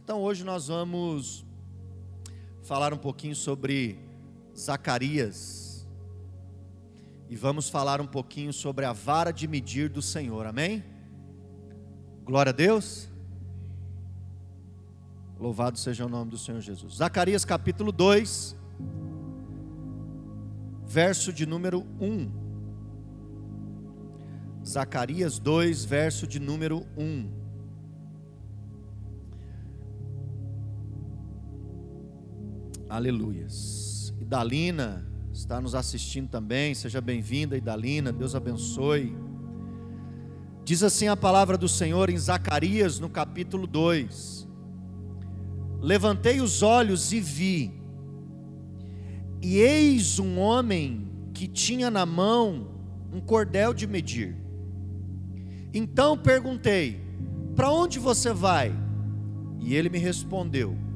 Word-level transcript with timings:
Então 0.00 0.20
hoje 0.20 0.44
nós 0.44 0.68
vamos 0.68 1.44
falar 2.62 2.94
um 2.94 2.96
pouquinho 2.96 3.34
sobre 3.34 3.98
Zacarias 4.56 5.88
e 7.28 7.34
vamos 7.34 7.68
falar 7.68 8.00
um 8.00 8.06
pouquinho 8.06 8.52
sobre 8.52 8.84
a 8.84 8.92
vara 8.92 9.32
de 9.32 9.48
medir 9.48 9.88
do 9.88 10.00
Senhor, 10.00 10.46
amém? 10.46 10.84
Glória 12.24 12.50
a 12.50 12.52
Deus. 12.52 13.08
Louvado 15.36 15.76
seja 15.76 16.06
o 16.06 16.08
nome 16.08 16.30
do 16.30 16.38
Senhor 16.38 16.60
Jesus. 16.60 16.94
Zacarias 16.94 17.44
capítulo 17.44 17.90
2, 17.90 18.56
verso 20.86 21.32
de 21.32 21.44
número 21.44 21.84
1. 22.00 22.30
Zacarias 24.64 25.40
2, 25.40 25.84
verso 25.84 26.24
de 26.24 26.38
número 26.38 26.86
1. 26.96 27.37
Aleluias. 32.88 34.14
Idalina 34.18 35.06
está 35.30 35.60
nos 35.60 35.74
assistindo 35.74 36.28
também, 36.28 36.74
seja 36.74 37.02
bem-vinda, 37.02 37.54
Idalina, 37.54 38.10
Deus 38.10 38.34
abençoe. 38.34 39.14
Diz 40.64 40.82
assim 40.82 41.06
a 41.06 41.16
palavra 41.16 41.58
do 41.58 41.68
Senhor 41.68 42.08
em 42.08 42.16
Zacarias, 42.16 42.98
no 42.98 43.10
capítulo 43.10 43.66
2: 43.66 44.48
Levantei 45.82 46.40
os 46.40 46.62
olhos 46.62 47.12
e 47.12 47.20
vi, 47.20 47.74
e 49.42 49.58
eis 49.58 50.18
um 50.18 50.38
homem 50.38 51.12
que 51.34 51.46
tinha 51.46 51.90
na 51.90 52.06
mão 52.06 52.68
um 53.12 53.20
cordel 53.20 53.74
de 53.74 53.86
medir. 53.86 54.34
Então 55.74 56.16
perguntei: 56.16 57.02
Para 57.54 57.70
onde 57.70 57.98
você 57.98 58.32
vai? 58.32 58.74
E 59.60 59.74
ele 59.74 59.90
me 59.90 59.98
respondeu: 59.98 60.87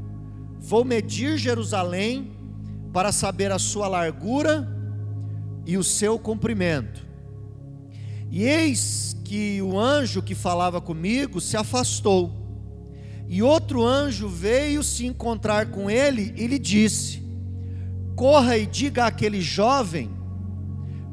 Vou 0.65 0.85
medir 0.85 1.37
Jerusalém 1.39 2.31
para 2.93 3.11
saber 3.11 3.51
a 3.51 3.59
sua 3.59 3.89
largura 3.89 4.69
e 5.67 5.77
o 5.77 5.83
seu 5.83 6.21
comprimento. 6.21 7.05
E 8.31 8.45
eis 8.45 9.17
que 9.25 9.61
o 9.61 9.77
anjo 9.77 10.23
que 10.23 10.37
falava 10.37 10.81
comigo 10.81 11.41
se 11.41 11.57
afastou. 11.57 12.33
E 13.27 13.43
outro 13.43 13.85
anjo 13.85 14.29
veio 14.29 14.85
se 14.85 15.05
encontrar 15.05 15.67
com 15.73 15.91
ele 15.91 16.33
e 16.37 16.47
lhe 16.47 16.61
disse: 16.61 17.21
Corra 18.15 18.57
e 18.57 18.65
diga 18.65 19.07
àquele 19.07 19.41
jovem, 19.41 20.11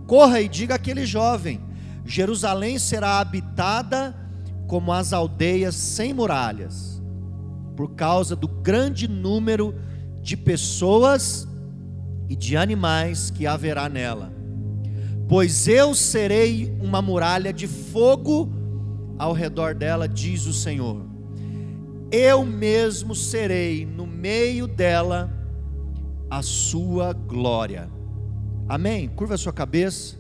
corra 0.06 0.42
e 0.42 0.48
diga 0.48 0.76
àquele 0.76 1.08
jovem: 1.08 1.60
Jerusalém 2.06 2.78
será 2.78 3.20
habitada 3.20 4.16
como 4.68 4.94
as 4.94 5.12
aldeias 5.12 5.74
sem 5.74 6.14
muralhas 6.14 6.99
por 7.80 7.92
causa 7.92 8.36
do 8.36 8.46
grande 8.46 9.08
número 9.08 9.74
de 10.22 10.36
pessoas 10.36 11.48
e 12.28 12.36
de 12.36 12.58
animais 12.58 13.32
que 13.32 13.48
haverá 13.48 13.88
nela. 13.88 14.34
Pois 15.30 15.66
eu 15.66 15.96
serei 15.96 16.78
uma 16.82 17.02
muralha 17.02 17.54
de 17.54 17.68
fogo 17.68 18.52
ao 19.18 19.32
redor 19.32 19.74
dela, 19.74 20.10
diz 20.10 20.46
o 20.46 20.52
Senhor. 20.52 21.06
Eu 22.12 22.44
mesmo 22.44 23.16
serei 23.16 23.86
no 23.86 24.06
meio 24.06 24.68
dela 24.68 25.32
a 26.30 26.42
sua 26.42 27.14
glória. 27.14 27.90
Amém? 28.68 29.08
Curva 29.08 29.36
a 29.36 29.38
sua 29.38 29.54
cabeça. 29.54 30.18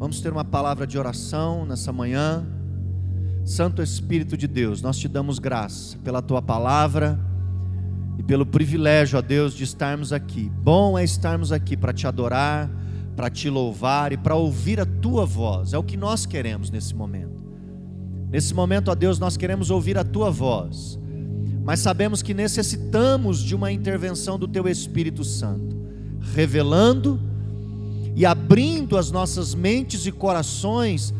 Vamos 0.00 0.20
ter 0.20 0.32
uma 0.32 0.44
palavra 0.44 0.84
de 0.84 0.98
oração 0.98 1.64
nessa 1.64 1.92
manhã. 1.92 2.44
Santo 3.44 3.82
Espírito 3.82 4.38
de 4.38 4.48
Deus, 4.48 4.80
nós 4.80 4.98
te 4.98 5.06
damos 5.06 5.38
graça 5.38 5.98
pela 6.02 6.22
tua 6.22 6.40
palavra 6.40 7.20
e 8.18 8.22
pelo 8.22 8.46
privilégio, 8.46 9.18
ó 9.18 9.22
Deus, 9.22 9.52
de 9.52 9.64
estarmos 9.64 10.14
aqui. 10.14 10.50
Bom 10.62 10.98
é 10.98 11.04
estarmos 11.04 11.52
aqui 11.52 11.76
para 11.76 11.92
te 11.92 12.06
adorar, 12.06 12.70
para 13.14 13.28
te 13.28 13.50
louvar 13.50 14.12
e 14.14 14.16
para 14.16 14.34
ouvir 14.34 14.80
a 14.80 14.86
tua 14.86 15.26
voz. 15.26 15.74
É 15.74 15.78
o 15.78 15.82
que 15.82 15.94
nós 15.96 16.24
queremos 16.24 16.70
nesse 16.70 16.94
momento. 16.94 17.44
Nesse 18.30 18.54
momento, 18.54 18.90
ó 18.90 18.94
Deus, 18.94 19.18
nós 19.18 19.36
queremos 19.36 19.70
ouvir 19.70 19.98
a 19.98 20.04
tua 20.04 20.30
voz, 20.30 20.98
mas 21.62 21.80
sabemos 21.80 22.22
que 22.22 22.32
necessitamos 22.32 23.40
de 23.40 23.54
uma 23.54 23.70
intervenção 23.70 24.38
do 24.38 24.48
teu 24.48 24.66
Espírito 24.66 25.22
Santo, 25.22 25.76
revelando 26.34 27.20
e 28.16 28.24
abrindo 28.24 28.96
as 28.96 29.10
nossas 29.10 29.54
mentes 29.54 30.06
e 30.06 30.10
corações 30.10 31.12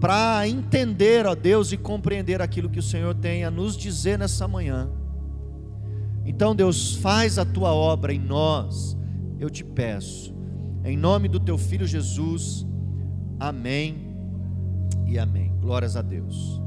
para 0.00 0.46
entender, 0.48 1.26
ó 1.26 1.34
Deus, 1.34 1.72
e 1.72 1.76
compreender 1.76 2.40
aquilo 2.40 2.70
que 2.70 2.78
o 2.78 2.82
Senhor 2.82 3.14
tem 3.14 3.44
a 3.44 3.50
nos 3.50 3.76
dizer 3.76 4.18
nessa 4.18 4.46
manhã. 4.46 4.88
Então, 6.24 6.54
Deus, 6.54 6.94
faz 6.96 7.38
a 7.38 7.44
tua 7.44 7.72
obra 7.72 8.12
em 8.12 8.18
nós, 8.18 8.96
eu 9.40 9.48
te 9.48 9.64
peço, 9.64 10.34
em 10.84 10.96
nome 10.96 11.28
do 11.28 11.40
teu 11.40 11.56
filho 11.56 11.86
Jesus, 11.86 12.66
amém 13.40 14.14
e 15.06 15.18
amém. 15.18 15.52
Glórias 15.60 15.96
a 15.96 16.02
Deus. 16.02 16.60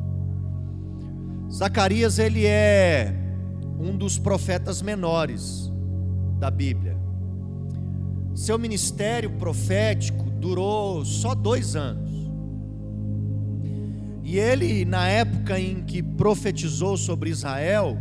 Zacarias, 1.51 2.17
ele 2.17 2.45
é 2.45 3.13
um 3.79 3.95
dos 3.95 4.17
profetas 4.17 4.81
menores 4.81 5.71
da 6.39 6.49
Bíblia. 6.49 6.97
Seu 8.33 8.57
ministério 8.57 9.31
profético 9.31 10.29
durou 10.31 11.03
só 11.05 11.35
dois 11.35 11.75
anos. 11.75 12.10
E 14.31 14.39
ele, 14.39 14.85
na 14.85 15.09
época 15.09 15.59
em 15.59 15.83
que 15.83 16.01
profetizou 16.01 16.95
sobre 16.95 17.29
Israel, 17.29 17.97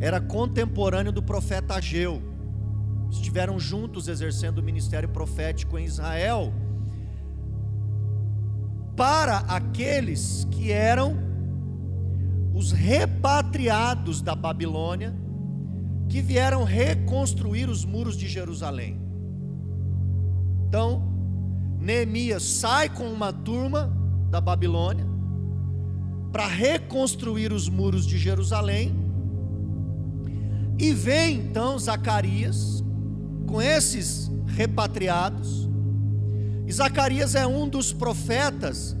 era 0.00 0.20
contemporâneo 0.20 1.12
do 1.12 1.22
profeta 1.22 1.74
Ageu. 1.74 2.20
Estiveram 3.08 3.60
juntos 3.60 4.08
exercendo 4.08 4.58
o 4.58 4.62
ministério 4.62 5.08
profético 5.08 5.78
em 5.78 5.84
Israel 5.84 6.52
para 8.96 9.36
aqueles 9.46 10.48
que 10.50 10.72
eram 10.72 11.16
os 12.52 12.72
repatriados 12.72 14.20
da 14.20 14.34
Babilônia, 14.34 15.14
que 16.08 16.20
vieram 16.20 16.64
reconstruir 16.64 17.68
os 17.68 17.84
muros 17.84 18.16
de 18.16 18.26
Jerusalém. 18.26 19.00
Então, 20.66 21.08
Neemias 21.78 22.42
sai 22.42 22.88
com 22.88 23.04
uma 23.04 23.32
turma 23.32 23.96
da 24.28 24.40
Babilônia, 24.40 25.17
para 26.32 26.46
reconstruir 26.46 27.52
os 27.52 27.68
muros 27.68 28.06
de 28.06 28.18
Jerusalém. 28.18 28.94
E 30.78 30.92
vem 30.92 31.38
então 31.38 31.78
Zacarias 31.78 32.84
com 33.46 33.60
esses 33.60 34.30
repatriados. 34.46 35.68
E 36.66 36.72
Zacarias 36.72 37.34
é 37.34 37.46
um 37.46 37.68
dos 37.68 37.92
profetas 37.92 38.96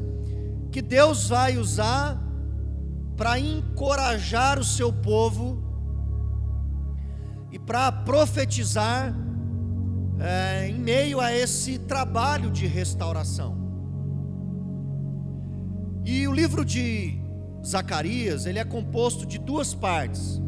que 0.70 0.80
Deus 0.80 1.28
vai 1.28 1.58
usar 1.58 2.22
para 3.16 3.38
encorajar 3.38 4.58
o 4.58 4.64
seu 4.64 4.92
povo 4.92 5.62
e 7.50 7.58
para 7.58 7.90
profetizar 7.90 9.14
é, 10.20 10.68
em 10.68 10.78
meio 10.78 11.20
a 11.20 11.32
esse 11.32 11.78
trabalho 11.78 12.50
de 12.50 12.66
restauração. 12.66 13.57
E 16.10 16.26
o 16.26 16.32
livro 16.32 16.64
de 16.64 17.18
Zacarias, 17.62 18.46
ele 18.46 18.58
é 18.58 18.64
composto 18.64 19.26
de 19.26 19.36
duas 19.36 19.74
partes. 19.74 20.40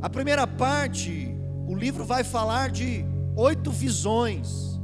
A 0.00 0.08
primeira 0.08 0.46
parte, 0.46 1.36
o 1.68 1.74
livro 1.74 2.02
vai 2.02 2.24
falar 2.24 2.70
de 2.70 3.04
oito 3.36 3.70
visões 3.70 4.80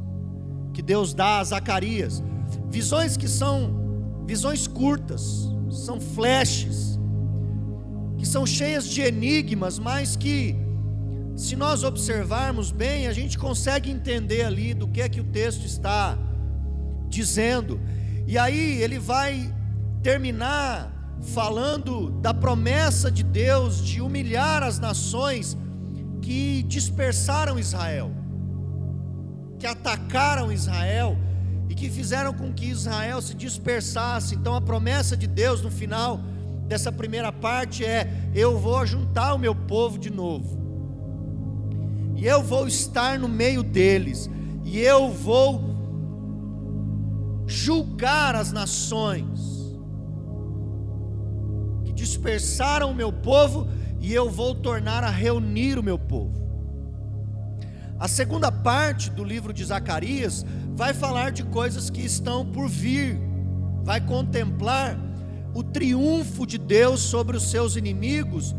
que 0.75 0.82
Deus 0.82 1.14
dá 1.14 1.38
a 1.38 1.44
Zacarias. 1.44 2.22
Visões 2.69 3.16
que 3.16 3.26
são 3.26 4.22
visões 4.26 4.66
curtas, 4.66 5.48
são 5.70 5.99
flashes, 5.99 6.99
que 8.19 8.26
são 8.26 8.44
cheias 8.44 8.87
de 8.87 9.00
enigmas, 9.00 9.78
mas 9.78 10.14
que 10.14 10.54
se 11.34 11.56
nós 11.56 11.84
observarmos 11.84 12.70
bem, 12.70 13.06
a 13.06 13.14
gente 13.14 13.38
consegue 13.38 13.90
entender 13.90 14.42
ali 14.42 14.75
do 14.75 14.87
que 14.87 15.00
é 15.00 15.08
que 15.08 15.22
o 15.22 15.25
texto 15.25 15.64
está 15.64 16.19
dizendo. 17.08 17.81
E 18.26 18.37
aí 18.37 18.82
ele 18.82 18.99
vai 18.99 19.56
terminar 20.06 21.18
falando 21.34 22.10
da 22.20 22.32
promessa 22.32 23.10
de 23.10 23.24
Deus 23.24 23.84
de 23.84 24.00
humilhar 24.00 24.62
as 24.62 24.78
nações 24.78 25.58
que 26.22 26.62
dispersaram 26.62 27.58
Israel, 27.58 28.12
que 29.58 29.66
atacaram 29.66 30.52
Israel 30.52 31.16
e 31.68 31.74
que 31.74 31.90
fizeram 31.90 32.32
com 32.32 32.52
que 32.52 32.66
Israel 32.66 33.20
se 33.20 33.34
dispersasse. 33.34 34.36
Então 34.36 34.54
a 34.54 34.60
promessa 34.60 35.16
de 35.16 35.26
Deus 35.26 35.60
no 35.60 35.72
final 35.72 36.20
dessa 36.68 36.92
primeira 36.92 37.32
parte 37.32 37.84
é: 37.84 38.08
eu 38.32 38.56
vou 38.56 38.86
juntar 38.86 39.34
o 39.34 39.38
meu 39.40 39.56
povo 39.56 39.98
de 39.98 40.08
novo. 40.08 40.56
E 42.14 42.24
eu 42.24 42.44
vou 42.44 42.68
estar 42.68 43.18
no 43.18 43.26
meio 43.26 43.64
deles, 43.64 44.30
e 44.64 44.78
eu 44.78 45.10
vou 45.10 45.74
julgar 47.44 48.36
as 48.36 48.52
nações 48.52 49.55
dispersaram 51.96 52.93
o 52.93 52.94
meu 52.94 53.12
povo 53.12 53.66
e 54.00 54.12
eu 54.12 54.31
vou 54.31 54.54
tornar 54.54 55.02
a 55.02 55.10
reunir 55.10 55.78
o 55.78 55.82
meu 55.82 55.98
povo. 55.98 56.46
A 57.98 58.06
segunda 58.06 58.52
parte 58.52 59.10
do 59.10 59.25
livro 59.25 59.52
de 59.52 59.64
Zacarias 59.64 60.44
vai 60.75 60.93
falar 60.93 61.32
de 61.32 61.43
coisas 61.43 61.88
que 61.88 62.02
estão 62.02 62.44
por 62.44 62.69
vir, 62.69 63.19
vai 63.82 64.00
contemplar 64.00 64.96
o 65.54 65.62
triunfo 65.62 66.46
de 66.46 66.58
Deus 66.58 67.00
sobre 67.00 67.37
os 67.37 67.50
seus 67.50 67.75
inimigos 67.75 68.54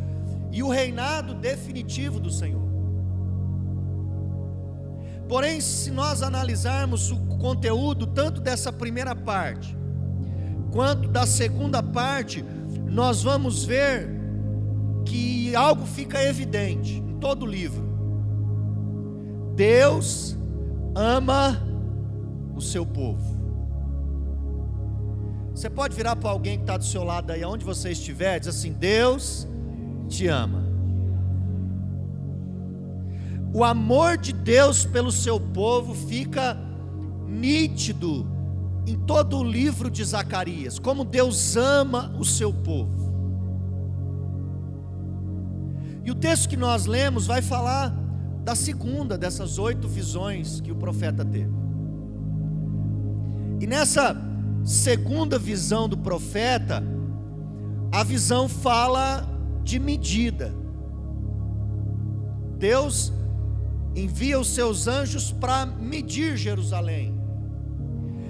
e 0.52 0.64
o 0.64 0.70
reinado 0.70 1.36
definitivo 1.36 2.20
do 2.20 2.32
Senhor. 2.32 2.68
Porém, 5.30 5.62
se 5.62 5.92
nós 5.92 6.24
analisarmos 6.24 7.12
o 7.12 7.18
conteúdo 7.38 8.08
tanto 8.08 8.42
dessa 8.42 8.74
primeira 8.74 9.16
parte 9.16 9.78
quanto 10.72 11.08
da 11.08 11.26
segunda 11.26 11.82
parte, 11.82 12.44
nós 12.98 13.22
vamos 13.22 13.64
ver 13.64 14.10
que 15.06 15.56
algo 15.56 15.86
fica 15.86 16.20
evidente 16.24 16.96
em 16.96 17.20
todo 17.20 17.44
o 17.44 17.46
livro. 17.46 17.86
Deus 19.56 20.36
ama 20.96 21.62
o 22.56 22.60
seu 22.60 22.84
povo. 22.88 23.38
Você 25.54 25.70
pode 25.70 25.96
virar 25.96 26.16
para 26.16 26.32
alguém 26.32 26.58
que 26.58 26.64
está 26.64 26.76
do 26.76 26.84
seu 26.84 27.04
lado 27.04 27.30
aí, 27.30 27.44
aonde 27.44 27.64
você 27.64 27.92
estiver, 27.92 28.40
diz 28.40 28.50
assim: 28.50 28.74
Deus 28.74 29.48
te 30.10 30.28
ama. 30.28 30.66
O 33.54 33.64
amor 33.64 34.18
de 34.18 34.34
Deus 34.34 34.86
pelo 34.86 35.12
seu 35.12 35.40
povo 35.40 35.94
fica 35.94 36.58
nítido 37.28 38.26
em 38.88 38.96
todo 38.96 39.40
o 39.40 39.44
livro 39.44 39.92
de 39.92 40.02
Zacarias, 40.02 40.80
como 40.80 41.04
Deus 41.04 41.58
ama 41.58 42.16
o 42.18 42.24
seu 42.24 42.54
povo. 42.54 43.14
E 46.06 46.10
o 46.10 46.16
texto 46.16 46.48
que 46.48 46.56
nós 46.56 46.86
lemos 46.86 47.28
vai 47.28 47.42
falar 47.42 47.94
da 48.46 48.56
segunda 48.56 49.18
dessas 49.18 49.60
oito 49.60 49.90
visões 49.90 50.62
que 50.62 50.72
o 50.72 50.76
profeta 50.76 51.26
teve. 51.26 51.52
E 53.60 53.68
nessa 53.68 54.16
segunda 54.64 55.38
visão 55.38 55.90
do 55.90 55.98
profeta, 55.98 56.82
a 57.92 58.06
visão 58.06 58.48
fala 58.48 59.28
de 59.66 59.80
medida. 59.80 60.54
Deus 62.58 63.12
envia 63.94 64.40
os 64.40 64.48
seus 64.48 64.88
anjos 64.88 65.34
para 65.34 65.66
medir 65.66 66.38
Jerusalém. 66.38 67.17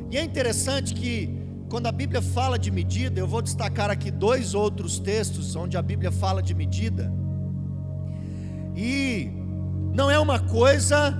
E 0.10 0.18
é 0.18 0.24
interessante 0.24 0.94
que, 0.94 1.30
quando 1.70 1.88
a 1.88 1.92
Bíblia 1.92 2.22
fala 2.22 2.58
de 2.58 2.72
medida, 2.72 3.20
eu 3.20 3.28
vou 3.28 3.42
destacar 3.42 3.90
aqui 3.90 4.10
dois 4.10 4.54
outros 4.54 5.00
textos 5.00 5.56
onde 5.56 5.76
a 5.78 5.82
Bíblia 5.82 6.12
fala 6.12 6.42
de 6.42 6.54
medida. 6.54 7.12
E 8.76 9.30
não 9.94 10.10
é 10.10 10.18
uma 10.20 10.40
coisa 10.40 11.12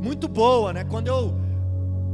muito 0.00 0.26
boa, 0.26 0.72
né? 0.72 0.84
Quando 0.84 1.08
eu 1.08 1.38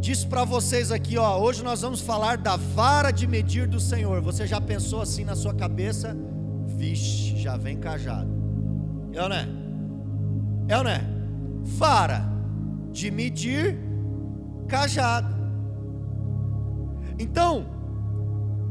disse 0.00 0.26
para 0.26 0.44
vocês 0.44 0.90
aqui, 0.90 1.16
ó, 1.16 1.38
hoje 1.38 1.62
nós 1.62 1.80
vamos 1.80 2.00
falar 2.00 2.36
da 2.36 2.56
vara 2.56 3.10
de 3.10 3.26
medir 3.26 3.66
do 3.66 3.80
Senhor. 3.80 4.20
Você 4.20 4.46
já 4.46 4.60
pensou 4.60 5.00
assim 5.00 5.24
na 5.24 5.34
sua 5.34 5.54
cabeça? 5.54 6.16
Vixe, 6.66 7.36
já 7.38 7.56
vem 7.56 7.78
cajado. 7.78 8.28
É 9.12 9.22
ou 9.22 9.28
não 9.28 9.36
é? 9.36 9.48
É 10.68 10.78
ou 10.78 10.84
não 10.84 10.90
é? 10.90 11.04
Vara 11.62 12.28
de 12.92 13.10
medir 13.10 13.78
cajado. 14.64 15.34
Então, 17.18 17.66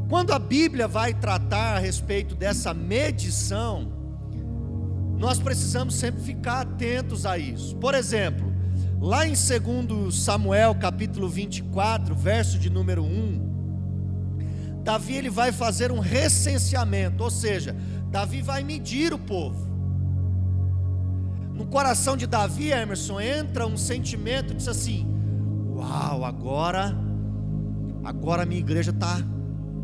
quando 0.09 0.31
a 0.31 0.39
Bíblia 0.39 0.87
vai 0.87 1.13
tratar 1.13 1.77
a 1.77 1.79
respeito 1.79 2.35
dessa 2.35 2.73
medição, 2.73 3.91
nós 5.17 5.39
precisamos 5.39 5.95
sempre 5.95 6.21
ficar 6.21 6.61
atentos 6.61 7.25
a 7.25 7.37
isso. 7.37 7.75
Por 7.77 7.95
exemplo, 7.95 8.53
lá 8.99 9.25
em 9.25 9.33
2 9.33 10.13
Samuel, 10.13 10.75
capítulo 10.75 11.29
24, 11.29 12.13
verso 12.13 12.59
de 12.59 12.69
número 12.69 13.03
1, 13.03 14.81
Davi 14.83 15.15
ele 15.15 15.29
vai 15.29 15.51
fazer 15.53 15.91
um 15.91 15.99
recenseamento, 15.99 17.23
ou 17.23 17.31
seja, 17.31 17.75
Davi 18.11 18.41
vai 18.41 18.63
medir 18.63 19.13
o 19.13 19.17
povo. 19.17 19.71
No 21.53 21.65
coração 21.67 22.17
de 22.17 22.27
Davi, 22.27 22.71
Emerson, 22.71 23.21
entra 23.21 23.65
um 23.65 23.77
sentimento, 23.77 24.53
diz 24.53 24.67
assim: 24.67 25.07
Uau, 25.75 26.23
agora, 26.23 26.95
agora 28.03 28.45
minha 28.45 28.59
igreja 28.59 28.91
está 28.91 29.17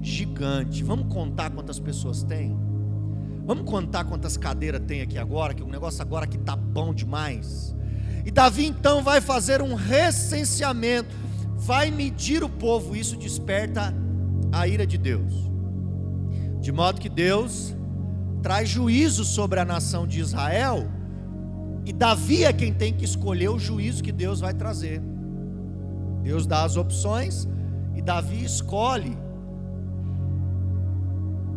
gigante. 0.01 0.83
Vamos 0.83 1.11
contar 1.11 1.49
quantas 1.49 1.79
pessoas 1.79 2.21
tem? 2.21 2.55
Vamos 3.43 3.67
contar 3.67 4.03
quantas 4.03 4.37
cadeiras 4.37 4.81
tem 4.85 5.01
aqui 5.01 5.17
agora, 5.17 5.55
que 5.55 5.63
o 5.63 5.67
negócio 5.67 6.01
agora 6.01 6.25
aqui 6.25 6.37
está 6.37 6.55
bom 6.55 6.93
demais. 6.93 7.75
E 8.23 8.29
Davi 8.29 8.67
então 8.67 9.01
vai 9.01 9.19
fazer 9.19 9.63
um 9.63 9.73
recenseamento, 9.73 11.15
vai 11.55 11.89
medir 11.89 12.43
o 12.43 12.49
povo, 12.49 12.95
isso 12.95 13.17
desperta 13.17 13.91
a 14.51 14.67
ira 14.67 14.85
de 14.85 14.99
Deus. 14.99 15.49
De 16.61 16.71
modo 16.71 17.01
que 17.01 17.09
Deus 17.09 17.75
traz 18.43 18.69
juízo 18.69 19.25
sobre 19.25 19.59
a 19.59 19.65
nação 19.65 20.05
de 20.05 20.19
Israel, 20.19 20.87
e 21.83 21.91
Davi 21.91 22.43
é 22.43 22.53
quem 22.53 22.71
tem 22.71 22.93
que 22.93 23.03
escolher 23.03 23.49
o 23.49 23.57
juízo 23.57 24.03
que 24.03 24.11
Deus 24.11 24.39
vai 24.39 24.53
trazer. 24.53 25.01
Deus 26.21 26.45
dá 26.45 26.63
as 26.63 26.77
opções 26.77 27.47
e 27.95 28.01
Davi 28.01 28.43
escolhe 28.43 29.17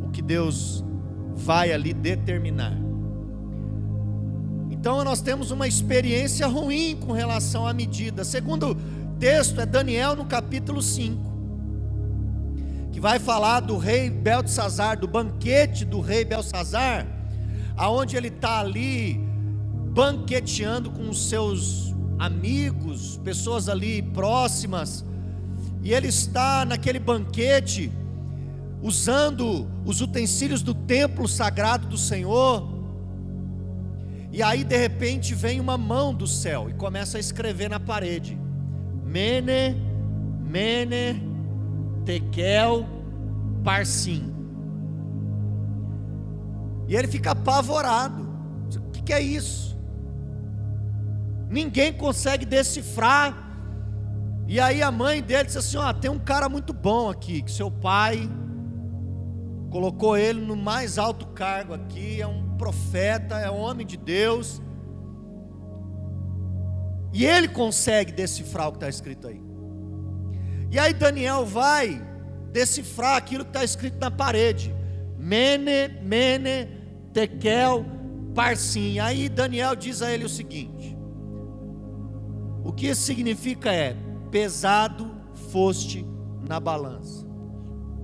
o 0.05 0.11
que 0.11 0.23
Deus 0.23 0.85
vai 1.35 1.73
ali 1.73 1.93
determinar. 1.93 2.77
Então 4.71 5.05
nós 5.05 5.21
temos 5.21 5.51
uma 5.51 5.69
experiência 5.69 6.47
ruim 6.47 6.97
com 6.97 7.13
relação 7.13 7.67
à 7.67 7.73
medida. 7.73 8.25
Segundo 8.25 8.77
texto 9.21 9.61
é 9.61 9.67
Daniel 9.67 10.17
no 10.17 10.25
capítulo 10.25 10.83
5, 10.83 11.23
que 12.91 12.99
vai 12.99 13.21
falar 13.21 13.61
do 13.61 13.79
rei 13.79 14.11
Belsazar, 14.11 14.99
do 14.99 15.07
banquete 15.07 15.85
do 15.85 16.01
rei 16.01 16.25
Belsazar, 16.25 17.07
aonde 17.77 18.17
ele 18.17 18.27
está 18.27 18.59
ali 18.59 19.21
banqueteando 19.95 20.91
com 20.91 21.09
os 21.09 21.29
seus 21.29 21.92
amigos, 22.23 23.19
pessoas 23.25 23.69
ali 23.69 24.01
próximas, 24.01 25.05
e 25.83 25.93
ele 25.93 26.07
está 26.07 26.65
naquele 26.65 27.01
banquete 27.01 27.91
usando 28.81 29.69
os 29.85 30.01
utensílios 30.01 30.63
do 30.63 30.73
templo 30.73 31.27
sagrado 31.27 31.89
do 31.89 31.99
Senhor. 31.99 32.69
E 34.31 34.41
aí 34.41 34.63
de 34.63 34.77
repente 34.77 35.35
vem 35.35 35.59
uma 35.59 35.77
mão 35.77 36.15
do 36.15 36.29
céu 36.29 36.71
e 36.71 36.75
começa 36.75 37.17
a 37.17 37.21
escrever 37.21 37.69
na 37.69 37.81
parede: 37.81 38.39
Mene, 39.05 39.77
Mene, 40.45 41.21
Tekel, 42.05 42.87
Parsim. 43.65 44.33
E 46.87 46.95
ele 46.95 47.09
fica 47.09 47.33
apavorado. 47.33 48.31
O 48.77 48.91
que, 48.93 49.03
que 49.03 49.13
é 49.13 49.21
isso? 49.21 49.72
Ninguém 51.53 51.93
consegue 51.93 52.47
decifrar. 52.47 53.37
E 54.49 54.59
aí 54.59 54.83
a 54.83 54.91
mãe 54.91 55.23
dele 55.23 55.45
disse 55.45 55.59
assim: 55.59 55.77
ó, 55.77 55.93
tem 55.93 56.11
um 56.11 56.19
cara 56.19 56.49
muito 56.49 56.73
bom 56.73 57.11
aqui, 57.11 57.43
que 57.43 57.53
seu 57.53 57.71
pai 57.71 58.27
colocou 59.71 60.17
ele 60.17 60.41
no 60.41 60.57
mais 60.57 60.97
alto 60.97 61.27
cargo 61.27 61.75
aqui, 61.75 62.23
é 62.23 62.27
um 62.27 62.57
profeta, 62.57 63.39
é 63.39 63.51
um 63.51 63.59
homem 63.59 63.87
de 63.87 63.99
Deus. 63.99 64.63
E 67.13 67.27
ele 67.27 67.49
consegue 67.49 68.13
decifrar 68.13 68.69
o 68.69 68.73
que 68.73 68.79
está 68.79 68.89
escrito 68.89 69.29
aí. 69.29 69.43
E 70.71 70.79
aí 70.79 70.95
Daniel 70.95 71.45
vai 71.45 72.03
decifrar 72.51 73.17
aquilo 73.17 73.45
que 73.45 73.51
está 73.51 73.63
escrito 73.63 73.99
na 74.01 74.11
parede. 74.11 74.75
Mene, 75.19 76.01
Mene, 76.03 76.67
Tekel, 77.13 77.85
Parsim. 78.35 78.99
Aí 79.01 79.29
Daniel 79.29 79.77
diz 79.77 80.01
a 80.01 80.11
ele 80.11 80.25
o 80.25 80.31
seguinte: 80.31 80.92
O 82.65 82.73
que 82.73 82.87
isso 82.87 83.03
significa 83.03 83.73
é: 83.73 83.97
pesado 84.31 85.11
foste 85.51 86.07
na 86.49 86.61
balança. 86.61 87.27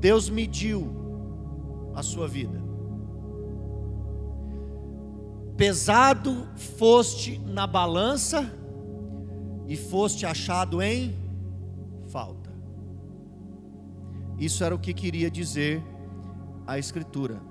Deus 0.01 0.29
mediu 0.29 0.95
a 1.95 2.03
sua 2.03 2.29
vida. 2.29 2.63
Pesado 5.57 6.47
foste 6.79 7.39
na 7.39 7.67
balança 7.67 8.55
e 9.67 9.77
foste 9.77 10.25
achado 10.25 10.81
em 10.81 11.17
falta. 12.07 12.49
Isso 14.39 14.63
era 14.63 14.75
o 14.75 14.79
que 14.79 14.95
queria 14.95 15.29
dizer 15.29 15.83
a 16.65 16.79
Escritura. 16.79 17.43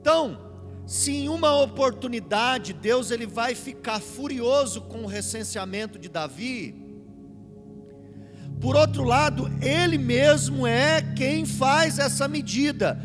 Então, 0.00 0.38
se 0.86 1.10
em 1.10 1.28
uma 1.28 1.52
oportunidade 1.60 2.72
Deus 2.72 3.10
ele 3.10 3.26
vai 3.26 3.54
ficar 3.54 4.00
furioso 4.00 4.82
com 4.82 5.02
o 5.02 5.06
recenseamento 5.06 5.98
de 5.98 6.08
Davi, 6.08 6.74
Por 8.60 8.74
outro 8.74 9.04
lado, 9.04 9.50
ele 9.60 9.98
mesmo 9.98 10.66
é 10.66 11.02
quem 11.14 11.44
faz 11.44 11.98
essa 11.98 12.26
medida. 12.26 12.98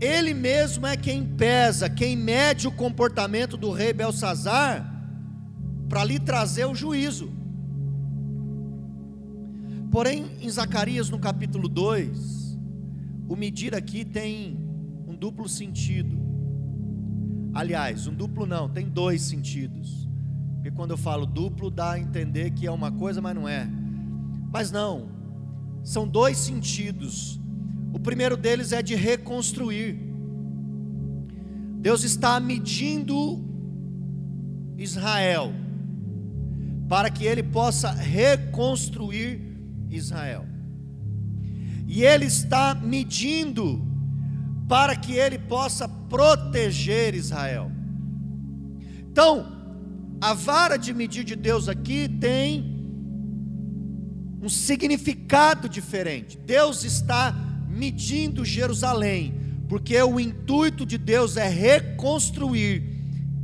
Ele 0.00 0.34
mesmo 0.34 0.86
é 0.86 0.96
quem 0.96 1.24
pesa, 1.24 1.88
quem 1.88 2.16
mede 2.16 2.66
o 2.66 2.72
comportamento 2.72 3.56
do 3.56 3.70
rei 3.70 3.92
Belsazar 3.92 4.84
para 5.88 6.04
lhe 6.04 6.18
trazer 6.18 6.66
o 6.66 6.74
juízo. 6.74 7.32
Porém, 9.90 10.36
em 10.40 10.50
Zacarias 10.50 11.08
no 11.08 11.18
capítulo 11.18 11.68
2, 11.68 12.58
o 13.28 13.36
medir 13.36 13.74
aqui 13.74 14.04
tem 14.04 14.58
um 15.06 15.14
duplo 15.14 15.48
sentido. 15.48 16.25
Aliás, 17.56 18.06
um 18.06 18.12
duplo 18.12 18.44
não, 18.44 18.68
tem 18.68 18.86
dois 18.86 19.22
sentidos. 19.22 20.06
Porque 20.56 20.70
quando 20.70 20.90
eu 20.90 20.98
falo 20.98 21.24
duplo, 21.24 21.70
dá 21.70 21.92
a 21.92 21.98
entender 21.98 22.50
que 22.50 22.66
é 22.66 22.70
uma 22.70 22.92
coisa, 22.92 23.22
mas 23.22 23.34
não 23.34 23.48
é. 23.48 23.66
Mas 24.52 24.70
não, 24.70 25.08
são 25.82 26.06
dois 26.06 26.36
sentidos. 26.36 27.40
O 27.94 27.98
primeiro 27.98 28.36
deles 28.36 28.72
é 28.72 28.82
de 28.82 28.94
reconstruir. 28.94 29.98
Deus 31.80 32.04
está 32.04 32.38
medindo 32.38 33.42
Israel 34.76 35.50
para 36.90 37.08
que 37.08 37.24
ele 37.24 37.42
possa 37.42 37.90
reconstruir 37.90 39.40
Israel. 39.88 40.44
E 41.86 42.04
ele 42.04 42.26
está 42.26 42.74
medindo 42.74 43.82
para 44.68 44.96
que 44.96 45.12
ele 45.12 45.38
possa 45.38 45.88
proteger 45.88 47.14
Israel. 47.14 47.70
Então, 49.10 49.52
a 50.20 50.34
vara 50.34 50.76
de 50.76 50.92
medir 50.92 51.24
de 51.24 51.36
Deus 51.36 51.68
aqui 51.68 52.08
tem 52.08 52.76
um 54.42 54.48
significado 54.48 55.68
diferente. 55.68 56.38
Deus 56.38 56.84
está 56.84 57.34
medindo 57.68 58.44
Jerusalém, 58.44 59.34
porque 59.68 60.00
o 60.02 60.18
intuito 60.18 60.86
de 60.86 60.98
Deus 60.98 61.36
é 61.36 61.48
reconstruir 61.48 62.82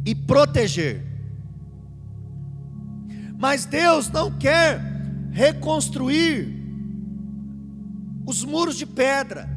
e 0.04 0.14
proteger. 0.14 1.04
Mas 3.38 3.64
Deus 3.64 4.08
não 4.08 4.30
quer 4.30 4.80
reconstruir 5.32 6.62
os 8.24 8.44
muros 8.44 8.76
de 8.76 8.86
pedra. 8.86 9.51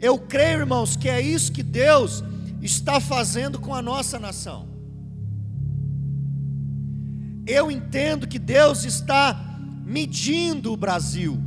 Eu 0.00 0.18
creio, 0.18 0.60
irmãos, 0.60 0.96
que 0.96 1.08
é 1.08 1.20
isso 1.20 1.52
que 1.52 1.62
Deus 1.62 2.22
está 2.60 3.00
fazendo 3.00 3.58
com 3.58 3.74
a 3.74 3.82
nossa 3.82 4.18
nação. 4.18 4.68
Eu 7.46 7.70
entendo 7.70 8.26
que 8.26 8.38
Deus 8.38 8.84
está 8.84 9.58
medindo 9.84 10.72
o 10.72 10.76
Brasil, 10.76 11.38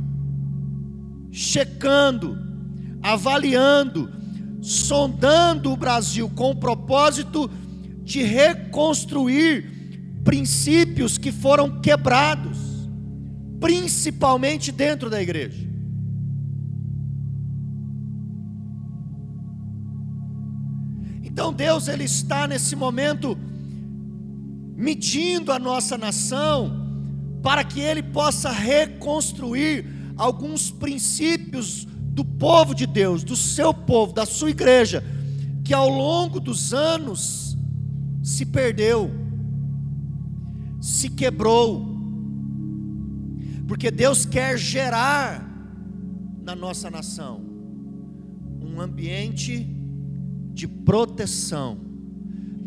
checando, 1.32 2.38
avaliando, 3.02 4.10
sondando 4.62 5.72
o 5.72 5.76
Brasil 5.76 6.30
com 6.30 6.50
o 6.50 6.56
propósito 6.56 7.50
de 8.04 8.22
reconstruir 8.22 9.78
princípios 10.24 11.18
que 11.18 11.32
foram 11.32 11.80
quebrados, 11.80 12.58
principalmente 13.60 14.70
dentro 14.70 15.10
da 15.10 15.20
igreja. 15.20 15.67
Então 21.38 21.52
Deus 21.52 21.86
ele 21.86 22.02
está 22.02 22.48
nesse 22.48 22.74
momento 22.74 23.38
medindo 24.74 25.52
a 25.52 25.58
nossa 25.60 25.96
nação, 25.96 26.84
para 27.44 27.62
que 27.62 27.78
ele 27.78 28.02
possa 28.02 28.50
reconstruir 28.50 29.86
alguns 30.16 30.68
princípios 30.68 31.84
do 31.84 32.24
povo 32.24 32.74
de 32.74 32.88
Deus, 32.88 33.22
do 33.22 33.36
seu 33.36 33.72
povo, 33.72 34.12
da 34.12 34.26
sua 34.26 34.50
igreja, 34.50 35.00
que 35.62 35.72
ao 35.72 35.88
longo 35.88 36.40
dos 36.40 36.74
anos 36.74 37.56
se 38.20 38.44
perdeu, 38.44 39.08
se 40.80 41.08
quebrou, 41.08 41.86
porque 43.68 43.92
Deus 43.92 44.26
quer 44.26 44.58
gerar 44.58 45.48
na 46.42 46.56
nossa 46.56 46.90
nação 46.90 47.40
um 48.60 48.80
ambiente 48.80 49.78
de 50.58 50.66
proteção 50.66 51.88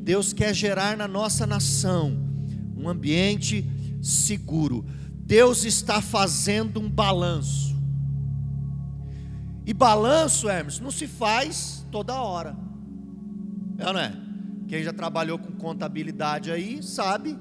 Deus 0.02 0.32
quer 0.34 0.54
gerar 0.54 0.98
na 0.98 1.08
nossa 1.08 1.46
nação 1.46 2.18
um 2.76 2.90
ambiente 2.90 3.70
seguro. 4.02 4.84
Deus 5.14 5.64
está 5.64 6.02
fazendo 6.02 6.80
um 6.80 6.90
balanço. 6.90 7.76
E 9.66 9.74
balanço, 9.74 10.50
Hermes, 10.50 10.80
não 10.80 10.90
se 10.90 11.06
faz 11.06 11.86
toda 11.92 12.20
hora. 12.20 12.58
É 13.78 13.86
não 13.86 14.00
é? 14.00 14.12
Quem 14.68 14.84
já 14.84 14.92
trabalhou 14.92 15.38
com 15.38 15.52
contabilidade 15.52 16.50
aí 16.50 16.82
sabe 16.82 17.38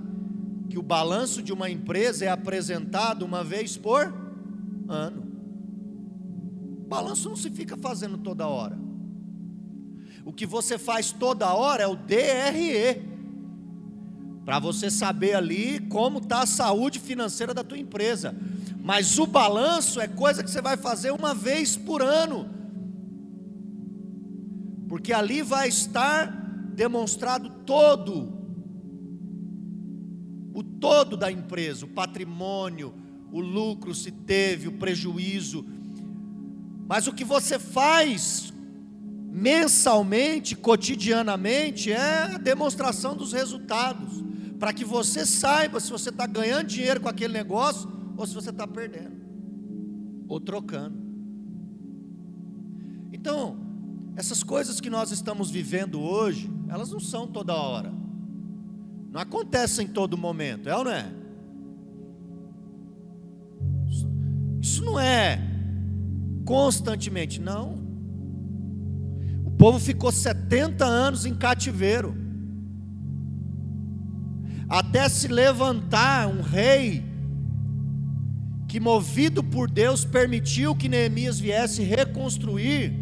que 0.68 0.78
o 0.78 0.82
balanço 0.82 1.42
de 1.42 1.52
uma 1.52 1.70
empresa 1.70 2.26
é 2.26 2.28
apresentado 2.28 3.24
uma 3.24 3.42
vez 3.42 3.78
por 3.78 4.12
ano. 4.86 5.22
Balanço 6.88 7.28
não 7.28 7.36
se 7.36 7.50
fica 7.50 7.76
fazendo 7.76 8.18
toda 8.18 8.46
hora. 8.46 8.89
O 10.30 10.32
que 10.32 10.46
você 10.46 10.78
faz 10.78 11.10
toda 11.10 11.52
hora 11.52 11.82
é 11.82 11.86
o 11.88 11.96
DRE. 11.96 13.02
Para 14.44 14.60
você 14.60 14.88
saber 14.88 15.34
ali 15.34 15.80
como 15.88 16.18
está 16.18 16.42
a 16.42 16.46
saúde 16.46 17.00
financeira 17.00 17.52
da 17.52 17.64
tua 17.64 17.76
empresa. 17.76 18.32
Mas 18.80 19.18
o 19.18 19.26
balanço 19.26 20.00
é 20.00 20.06
coisa 20.06 20.44
que 20.44 20.48
você 20.48 20.62
vai 20.62 20.76
fazer 20.76 21.10
uma 21.10 21.34
vez 21.34 21.76
por 21.76 22.00
ano. 22.00 22.48
Porque 24.88 25.12
ali 25.12 25.42
vai 25.42 25.68
estar 25.68 26.26
demonstrado 26.76 27.50
todo 27.66 28.32
o 30.54 30.62
todo 30.62 31.16
da 31.16 31.32
empresa, 31.32 31.86
o 31.86 31.88
patrimônio, 31.88 32.94
o 33.32 33.40
lucro 33.40 33.92
se 33.96 34.12
teve, 34.12 34.68
o 34.68 34.78
prejuízo. 34.78 35.66
Mas 36.86 37.08
o 37.08 37.12
que 37.12 37.24
você 37.24 37.58
faz 37.58 38.52
mensalmente, 39.30 40.56
cotidianamente, 40.56 41.92
é 41.92 42.34
a 42.34 42.38
demonstração 42.38 43.16
dos 43.16 43.32
resultados, 43.32 44.24
para 44.58 44.72
que 44.72 44.84
você 44.84 45.24
saiba 45.24 45.80
se 45.80 45.90
você 45.90 46.10
está 46.10 46.26
ganhando 46.26 46.66
dinheiro 46.66 47.00
com 47.00 47.08
aquele 47.08 47.32
negócio 47.32 47.90
ou 48.16 48.26
se 48.26 48.34
você 48.34 48.50
está 48.50 48.66
perdendo, 48.66 49.16
ou 50.28 50.40
trocando. 50.40 50.98
Então, 53.12 53.56
essas 54.16 54.42
coisas 54.42 54.80
que 54.80 54.90
nós 54.90 55.12
estamos 55.12 55.50
vivendo 55.50 56.00
hoje, 56.00 56.50
elas 56.68 56.90
não 56.90 57.00
são 57.00 57.26
toda 57.26 57.54
hora, 57.54 57.92
não 59.10 59.20
acontecem 59.20 59.86
em 59.86 59.90
todo 59.90 60.18
momento, 60.18 60.68
é 60.68 60.76
ou 60.76 60.84
não 60.84 60.90
é? 60.90 61.12
Isso 64.60 64.84
não 64.84 65.00
é 65.00 65.40
constantemente, 66.44 67.40
não 67.40 67.79
povo 69.60 69.78
ficou 69.78 70.10
70 70.10 70.86
anos 70.86 71.26
em 71.26 71.34
cativeiro, 71.34 72.16
até 74.66 75.06
se 75.06 75.28
levantar 75.28 76.28
um 76.28 76.40
rei, 76.40 77.04
que 78.66 78.80
movido 78.80 79.44
por 79.44 79.70
Deus 79.70 80.02
permitiu 80.02 80.74
que 80.74 80.88
Neemias 80.88 81.38
viesse 81.38 81.82
reconstruir 81.82 82.94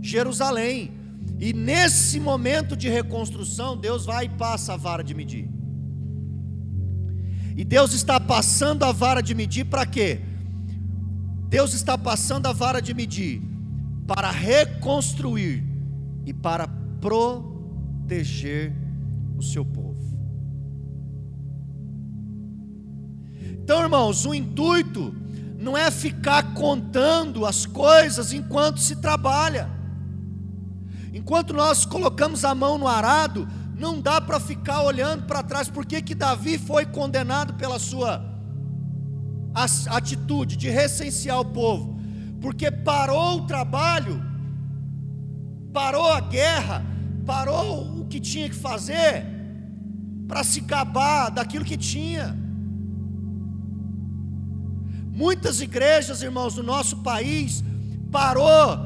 Jerusalém. 0.00 0.92
E 1.38 1.52
nesse 1.52 2.18
momento 2.18 2.74
de 2.74 2.88
reconstrução, 2.88 3.76
Deus 3.76 4.06
vai 4.06 4.24
e 4.24 4.28
passa 4.30 4.72
a 4.72 4.76
vara 4.78 5.04
de 5.04 5.12
medir. 5.12 5.46
E 7.54 7.64
Deus 7.64 7.92
está 7.92 8.18
passando 8.18 8.82
a 8.84 8.92
vara 8.92 9.20
de 9.20 9.34
medir 9.34 9.66
para 9.66 9.84
quê? 9.84 10.22
Deus 11.50 11.74
está 11.74 11.98
passando 11.98 12.46
a 12.46 12.52
vara 12.52 12.80
de 12.80 12.94
medir 12.94 13.51
para 14.06 14.30
reconstruir 14.30 15.64
e 16.26 16.32
para 16.32 16.66
proteger 17.00 18.72
o 19.36 19.42
seu 19.42 19.64
povo. 19.64 19.92
Então, 23.62 23.80
irmãos, 23.80 24.26
o 24.26 24.34
intuito 24.34 25.14
não 25.58 25.76
é 25.78 25.90
ficar 25.90 26.54
contando 26.54 27.46
as 27.46 27.64
coisas 27.64 28.32
enquanto 28.32 28.80
se 28.80 28.96
trabalha. 28.96 29.70
Enquanto 31.14 31.52
nós 31.52 31.84
colocamos 31.84 32.44
a 32.44 32.54
mão 32.54 32.76
no 32.76 32.88
arado, 32.88 33.46
não 33.76 34.00
dá 34.00 34.20
para 34.20 34.40
ficar 34.40 34.82
olhando 34.82 35.24
para 35.24 35.42
trás. 35.42 35.68
Por 35.68 35.86
que, 35.86 36.02
que 36.02 36.14
Davi 36.14 36.58
foi 36.58 36.86
condenado 36.86 37.54
pela 37.54 37.78
sua 37.78 38.24
atitude 39.90 40.56
de 40.56 40.68
recensear 40.68 41.40
o 41.40 41.44
povo? 41.44 41.91
Porque 42.42 42.70
parou 42.70 43.38
o 43.38 43.46
trabalho, 43.46 44.20
parou 45.72 46.12
a 46.12 46.20
guerra, 46.20 46.84
parou 47.24 48.00
o 48.00 48.06
que 48.06 48.18
tinha 48.18 48.48
que 48.48 48.56
fazer, 48.56 49.24
para 50.26 50.42
se 50.42 50.60
gabar 50.60 51.30
daquilo 51.30 51.64
que 51.64 51.76
tinha. 51.76 52.36
Muitas 55.22 55.60
igrejas, 55.60 56.22
irmãos, 56.22 56.56
do 56.56 56.64
nosso 56.64 56.96
país 56.98 57.62
parou 58.10 58.76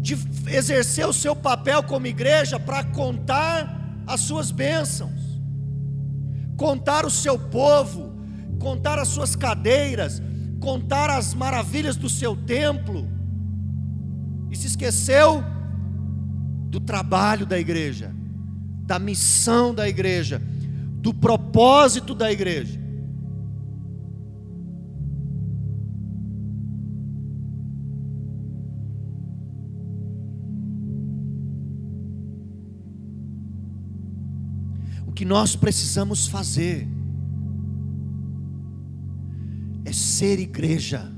de 0.00 0.16
exercer 0.46 1.06
o 1.06 1.12
seu 1.12 1.34
papel 1.34 1.82
como 1.82 2.06
igreja 2.06 2.58
para 2.60 2.84
contar 2.84 3.78
as 4.06 4.20
suas 4.20 4.50
bênçãos, 4.50 5.20
contar 6.56 7.04
o 7.04 7.10
seu 7.10 7.38
povo, 7.38 8.12
contar 8.60 8.98
as 8.98 9.08
suas 9.08 9.34
cadeiras, 9.34 10.22
contar 10.60 11.08
as 11.08 11.32
maravilhas 11.32 11.96
do 11.96 12.08
seu 12.08 12.36
templo, 12.36 13.08
e 14.50 14.56
se 14.56 14.66
esqueceu 14.66 15.42
do 16.68 16.78
trabalho 16.78 17.46
da 17.46 17.58
igreja, 17.58 18.14
da 18.84 18.98
missão 18.98 19.74
da 19.74 19.88
igreja, 19.88 20.40
do 21.00 21.14
propósito 21.14 22.14
da 22.14 22.30
igreja. 22.30 22.78
O 35.06 35.12
que 35.12 35.24
nós 35.24 35.56
precisamos 35.56 36.26
fazer 36.26 36.86
ser 40.20 40.38
igreja. 40.38 41.10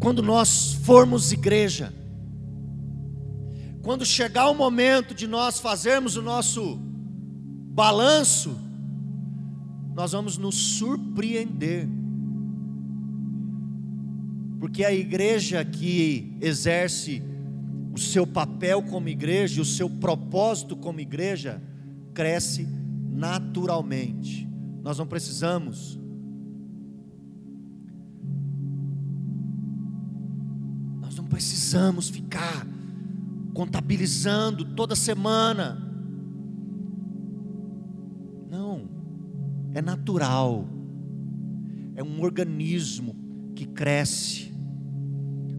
Quando 0.00 0.22
nós 0.22 0.72
formos 0.72 1.32
igreja, 1.32 1.92
quando 3.82 4.06
chegar 4.06 4.48
o 4.48 4.54
momento 4.54 5.14
de 5.14 5.26
nós 5.26 5.60
fazermos 5.60 6.16
o 6.16 6.22
nosso 6.22 6.78
balanço, 7.74 8.56
nós 9.94 10.12
vamos 10.12 10.38
nos 10.38 10.54
surpreender. 10.54 11.86
Porque 14.58 14.82
a 14.82 14.94
igreja 14.94 15.62
que 15.62 16.38
exerce 16.40 17.22
o 17.92 17.98
seu 17.98 18.26
papel 18.26 18.82
como 18.82 19.10
igreja, 19.10 19.60
o 19.60 19.64
seu 19.66 19.90
propósito 19.90 20.74
como 20.74 21.00
igreja, 21.00 21.62
cresce 22.14 22.66
naturalmente. 23.16 24.46
Nós 24.82 24.98
não 24.98 25.06
precisamos 25.06 25.98
Nós 31.00 31.16
não 31.16 31.24
precisamos 31.24 32.10
ficar 32.10 32.66
contabilizando 33.54 34.64
toda 34.74 34.94
semana. 34.94 35.82
Não, 38.50 38.88
é 39.72 39.80
natural, 39.80 40.68
é 41.94 42.02
um 42.02 42.20
organismo 42.22 43.16
que 43.54 43.64
cresce, 43.64 44.52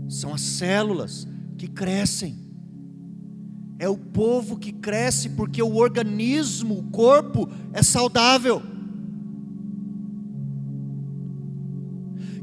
são 0.07 0.33
as 0.33 0.41
células 0.41 1.27
que 1.57 1.67
crescem, 1.67 2.37
é 3.79 3.87
o 3.87 3.97
povo 3.97 4.57
que 4.57 4.71
cresce 4.71 5.29
porque 5.29 5.61
o 5.61 5.75
organismo, 5.75 6.79
o 6.79 6.83
corpo 6.83 7.49
é 7.73 7.83
saudável. 7.83 8.61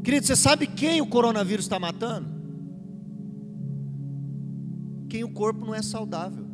Querido, 0.03 0.26
você 0.26 0.37
sabe 0.37 0.67
quem 0.67 1.00
o 1.00 1.07
coronavírus 1.07 1.64
está 1.64 1.79
matando? 1.79 2.35
quem 5.15 5.23
o 5.23 5.28
corpo 5.28 5.65
não 5.65 5.73
é 5.73 5.80
saudável. 5.80 6.45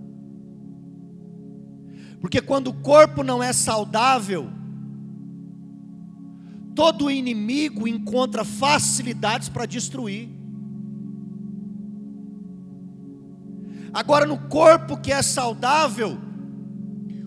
Porque 2.21 2.43
quando 2.43 2.67
o 2.67 2.75
corpo 2.75 3.23
não 3.23 3.43
é 3.43 3.55
saudável, 3.55 4.51
todo 6.75 7.11
inimigo 7.11 7.89
encontra 7.89 8.45
facilidades 8.45 9.49
para 9.49 9.65
destruir. 9.65 10.29
Agora 13.93 14.25
no 14.25 14.39
corpo 14.49 14.97
que 14.97 15.13
é 15.13 15.23
saudável, 15.23 16.19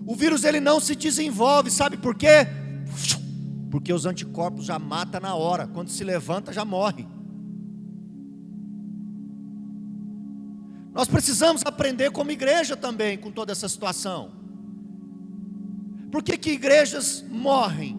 o 0.06 0.14
vírus 0.14 0.44
ele 0.44 0.60
não 0.60 0.80
se 0.80 0.94
desenvolve, 0.94 1.70
sabe 1.70 1.96
por 1.96 2.14
quê? 2.14 2.46
Porque 3.70 3.92
os 3.92 4.06
anticorpos 4.06 4.66
já 4.66 4.78
mata 4.78 5.18
na 5.18 5.34
hora, 5.34 5.66
quando 5.66 5.88
se 5.88 6.04
levanta 6.04 6.52
já 6.52 6.64
morre. 6.64 7.06
Nós 10.92 11.08
precisamos 11.08 11.62
aprender 11.64 12.12
como 12.12 12.30
igreja 12.30 12.76
também 12.76 13.18
com 13.18 13.30
toda 13.30 13.50
essa 13.50 13.68
situação. 13.68 14.30
Por 16.12 16.22
que, 16.22 16.38
que 16.38 16.52
igrejas 16.52 17.24
morrem? 17.28 17.98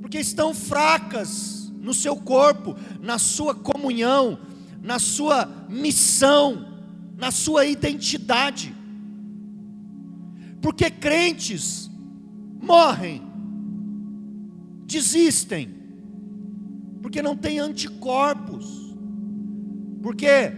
Porque 0.00 0.18
estão 0.18 0.52
fracas 0.52 1.72
no 1.78 1.94
seu 1.94 2.16
corpo, 2.16 2.74
na 3.00 3.18
sua 3.18 3.54
comunhão, 3.54 4.40
na 4.82 4.98
sua 4.98 5.46
missão, 5.68 6.66
na 7.16 7.30
sua 7.30 7.66
identidade. 7.66 8.74
Porque 10.60 10.90
crentes 10.90 11.90
morrem, 12.60 13.22
desistem, 14.86 15.74
porque 17.00 17.22
não 17.22 17.36
têm 17.36 17.58
anticorpos 17.58 18.88
porque 20.02 20.52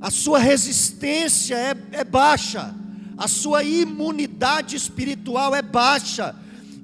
a 0.00 0.10
sua 0.10 0.38
resistência 0.38 1.54
é, 1.54 1.74
é 1.92 2.04
baixa, 2.04 2.74
a 3.18 3.28
sua 3.28 3.62
imunidade 3.62 4.76
espiritual 4.76 5.54
é 5.54 5.60
baixa, 5.60 6.34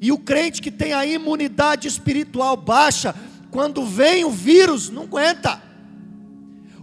e 0.01 0.13
o 0.13 0.19
crente 0.19 0.61
que 0.61 0.71
tem 0.71 0.93
a 0.93 1.07
imunidade 1.07 1.89
espiritual 1.89 2.57
baixa, 2.57 3.15
quando 3.51 3.87
vem 3.87 4.25
o 4.25 4.31
vírus, 4.31 4.91
não 4.91 5.05
aguenta. 5.05 5.63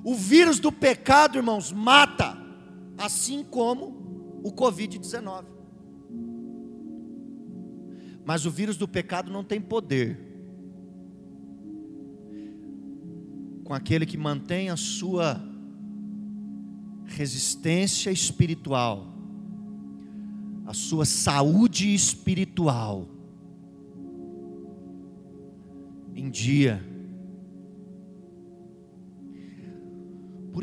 O 0.04 0.16
vírus 0.16 0.60
do 0.60 0.72
pecado, 0.72 1.38
irmãos, 1.38 1.72
mata, 1.72 2.38
assim 2.98 3.44
como 3.44 4.42
o 4.44 4.52
Covid-19. 4.52 5.46
Mas 8.26 8.46
o 8.46 8.52
vírus 8.52 8.78
do 8.78 8.88
pecado 8.88 9.32
não 9.32 9.44
tem 9.44 9.62
poder 9.62 10.20
com 13.64 13.74
aquele 13.74 14.06
que 14.06 14.18
mantém 14.18 14.70
a 14.70 14.76
sua 14.76 15.42
resistência 17.06 18.12
espiritual, 18.12 19.08
a 20.66 20.74
sua 20.74 21.06
saúde 21.06 21.94
espiritual 21.94 23.08
em 26.14 26.30
dia. 26.30 26.93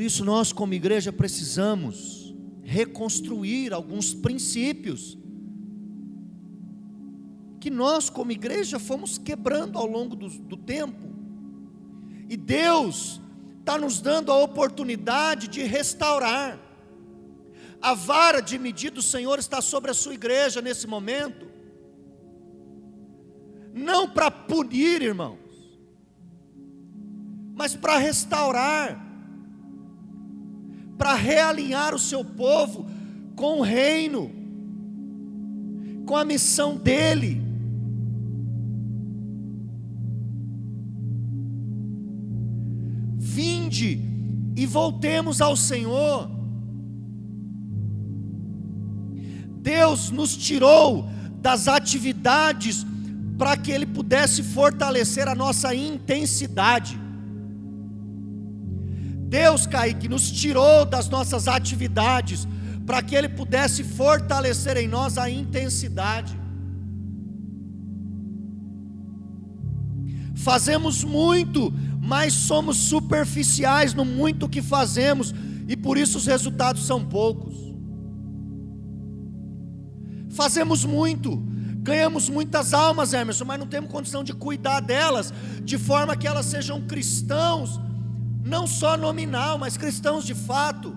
Por 0.00 0.04
isso, 0.06 0.24
nós, 0.24 0.50
como 0.50 0.72
igreja, 0.72 1.12
precisamos 1.12 2.34
reconstruir 2.62 3.74
alguns 3.74 4.14
princípios 4.14 5.18
que 7.60 7.68
nós, 7.68 8.08
como 8.08 8.32
igreja, 8.32 8.78
fomos 8.78 9.18
quebrando 9.18 9.76
ao 9.76 9.84
longo 9.84 10.16
do, 10.16 10.30
do 10.30 10.56
tempo. 10.56 11.06
E 12.30 12.34
Deus 12.34 13.20
está 13.58 13.76
nos 13.76 14.00
dando 14.00 14.32
a 14.32 14.42
oportunidade 14.42 15.48
de 15.48 15.64
restaurar. 15.64 16.58
A 17.82 17.92
vara 17.92 18.40
de 18.40 18.58
medir 18.58 18.92
do 18.92 19.02
Senhor 19.02 19.38
está 19.38 19.60
sobre 19.60 19.90
a 19.90 19.94
sua 19.94 20.14
igreja 20.14 20.62
nesse 20.62 20.86
momento. 20.86 21.46
Não 23.74 24.08
para 24.08 24.30
punir, 24.30 25.02
irmãos, 25.02 25.78
mas 27.54 27.76
para 27.76 27.98
restaurar, 27.98 29.09
para 31.00 31.14
realinhar 31.14 31.94
o 31.94 31.98
seu 31.98 32.22
povo 32.22 32.84
com 33.34 33.60
o 33.60 33.62
reino, 33.62 34.30
com 36.04 36.14
a 36.14 36.26
missão 36.26 36.76
dele. 36.76 37.40
vinde 43.30 44.02
e 44.56 44.66
voltemos 44.66 45.40
ao 45.40 45.56
Senhor. 45.56 46.30
Deus 49.62 50.10
nos 50.10 50.36
tirou 50.36 51.08
das 51.40 51.68
atividades 51.68 52.84
para 53.38 53.56
que 53.56 53.70
Ele 53.70 53.86
pudesse 53.86 54.42
fortalecer 54.42 55.26
a 55.28 55.34
nossa 55.34 55.74
intensidade. 55.74 57.00
Deus, 59.30 59.64
Kaique, 59.64 60.08
nos 60.08 60.28
tirou 60.28 60.84
das 60.84 61.08
nossas 61.08 61.46
atividades 61.46 62.48
para 62.84 63.00
que 63.00 63.14
Ele 63.14 63.28
pudesse 63.28 63.84
fortalecer 63.84 64.76
em 64.76 64.88
nós 64.88 65.16
a 65.16 65.30
intensidade. 65.30 66.36
Fazemos 70.34 71.04
muito, 71.04 71.72
mais 72.00 72.32
somos 72.32 72.76
superficiais 72.76 73.94
no 73.94 74.04
muito 74.04 74.48
que 74.48 74.60
fazemos 74.60 75.32
e 75.68 75.76
por 75.76 75.96
isso 75.96 76.18
os 76.18 76.26
resultados 76.26 76.84
são 76.84 77.04
poucos. 77.04 77.54
Fazemos 80.30 80.84
muito, 80.84 81.36
ganhamos 81.82 82.28
muitas 82.28 82.74
almas, 82.74 83.12
Emerson, 83.12 83.44
mas 83.44 83.60
não 83.60 83.66
temos 83.68 83.92
condição 83.92 84.24
de 84.24 84.32
cuidar 84.32 84.80
delas 84.80 85.32
de 85.62 85.78
forma 85.78 86.16
que 86.16 86.26
elas 86.26 86.46
sejam 86.46 86.80
cristãos, 86.80 87.78
não 88.42 88.66
só 88.66 88.96
nominal, 88.96 89.58
mas 89.58 89.76
cristãos 89.76 90.24
de 90.24 90.34
fato, 90.34 90.96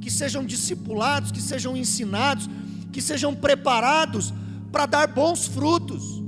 que 0.00 0.10
sejam 0.10 0.44
discipulados, 0.44 1.30
que 1.30 1.40
sejam 1.40 1.76
ensinados, 1.76 2.48
que 2.90 3.02
sejam 3.02 3.34
preparados 3.34 4.32
para 4.72 4.86
dar 4.86 5.08
bons 5.08 5.46
frutos. 5.46 6.22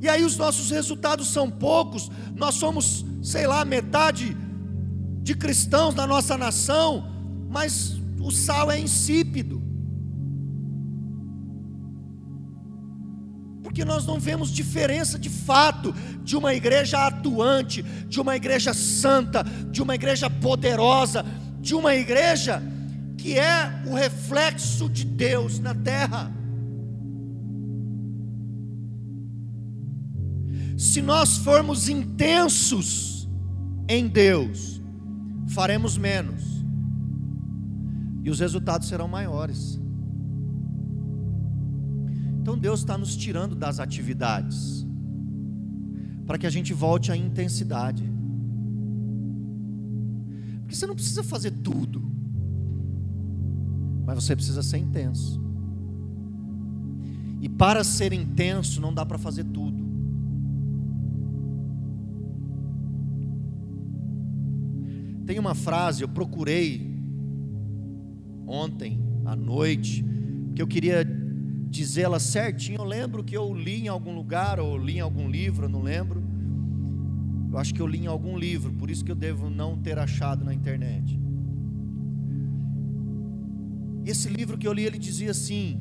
E 0.00 0.08
aí 0.08 0.24
os 0.24 0.36
nossos 0.36 0.70
resultados 0.70 1.28
são 1.28 1.50
poucos, 1.50 2.10
nós 2.34 2.54
somos, 2.54 3.04
sei 3.22 3.46
lá, 3.46 3.64
metade 3.64 4.36
de 5.22 5.34
cristãos 5.34 5.94
na 5.94 6.06
nossa 6.06 6.38
nação, 6.38 7.06
mas 7.50 8.00
o 8.20 8.30
sal 8.30 8.70
é 8.70 8.78
insípido. 8.78 9.67
Porque 13.78 13.92
nós 13.92 14.04
não 14.04 14.18
vemos 14.18 14.50
diferença 14.50 15.16
de 15.16 15.30
fato 15.30 15.94
de 16.24 16.36
uma 16.36 16.52
igreja 16.52 17.06
atuante, 17.06 17.80
de 18.08 18.20
uma 18.20 18.34
igreja 18.34 18.74
santa, 18.74 19.44
de 19.70 19.80
uma 19.80 19.94
igreja 19.94 20.28
poderosa, 20.28 21.24
de 21.60 21.76
uma 21.76 21.94
igreja 21.94 22.60
que 23.16 23.38
é 23.38 23.84
o 23.86 23.94
reflexo 23.94 24.88
de 24.88 25.04
Deus 25.04 25.60
na 25.60 25.76
terra. 25.76 26.28
Se 30.76 31.00
nós 31.00 31.36
formos 31.36 31.88
intensos 31.88 33.28
em 33.88 34.08
Deus, 34.08 34.82
faremos 35.50 35.96
menos, 35.96 36.42
e 38.24 38.28
os 38.28 38.40
resultados 38.40 38.88
serão 38.88 39.06
maiores. 39.06 39.80
Então 42.40 42.56
Deus 42.56 42.80
está 42.80 42.96
nos 42.96 43.16
tirando 43.16 43.54
das 43.54 43.80
atividades, 43.80 44.86
para 46.26 46.38
que 46.38 46.46
a 46.46 46.50
gente 46.50 46.72
volte 46.72 47.12
à 47.12 47.16
intensidade. 47.16 48.04
Porque 50.60 50.74
você 50.74 50.86
não 50.86 50.94
precisa 50.94 51.22
fazer 51.22 51.50
tudo, 51.50 52.02
mas 54.06 54.22
você 54.22 54.34
precisa 54.36 54.62
ser 54.62 54.78
intenso. 54.78 55.40
E 57.40 57.48
para 57.48 57.84
ser 57.84 58.12
intenso, 58.12 58.80
não 58.80 58.92
dá 58.92 59.04
para 59.06 59.18
fazer 59.18 59.44
tudo. 59.44 59.86
Tem 65.24 65.38
uma 65.38 65.54
frase, 65.54 66.02
eu 66.02 66.08
procurei 66.08 66.90
ontem 68.46 68.98
à 69.24 69.36
noite, 69.36 70.04
que 70.54 70.62
eu 70.62 70.66
queria 70.66 71.04
dizê-la 71.68 72.18
certinho. 72.18 72.78
Eu 72.78 72.84
lembro 72.84 73.22
que 73.22 73.36
eu 73.36 73.52
li 73.54 73.84
em 73.84 73.88
algum 73.88 74.14
lugar, 74.14 74.58
ou 74.58 74.76
li 74.76 74.96
em 74.96 75.00
algum 75.00 75.28
livro, 75.28 75.66
eu 75.66 75.68
não 75.68 75.82
lembro. 75.82 76.22
Eu 77.50 77.58
acho 77.58 77.74
que 77.74 77.80
eu 77.80 77.86
li 77.86 78.00
em 78.00 78.06
algum 78.06 78.36
livro, 78.36 78.72
por 78.72 78.90
isso 78.90 79.04
que 79.04 79.10
eu 79.10 79.16
devo 79.16 79.48
não 79.48 79.76
ter 79.76 79.98
achado 79.98 80.44
na 80.44 80.52
internet. 80.52 81.18
Esse 84.04 84.28
livro 84.28 84.56
que 84.56 84.66
eu 84.66 84.72
li, 84.72 84.84
ele 84.84 84.98
dizia 84.98 85.30
assim: 85.30 85.80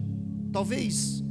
talvez 0.51 1.23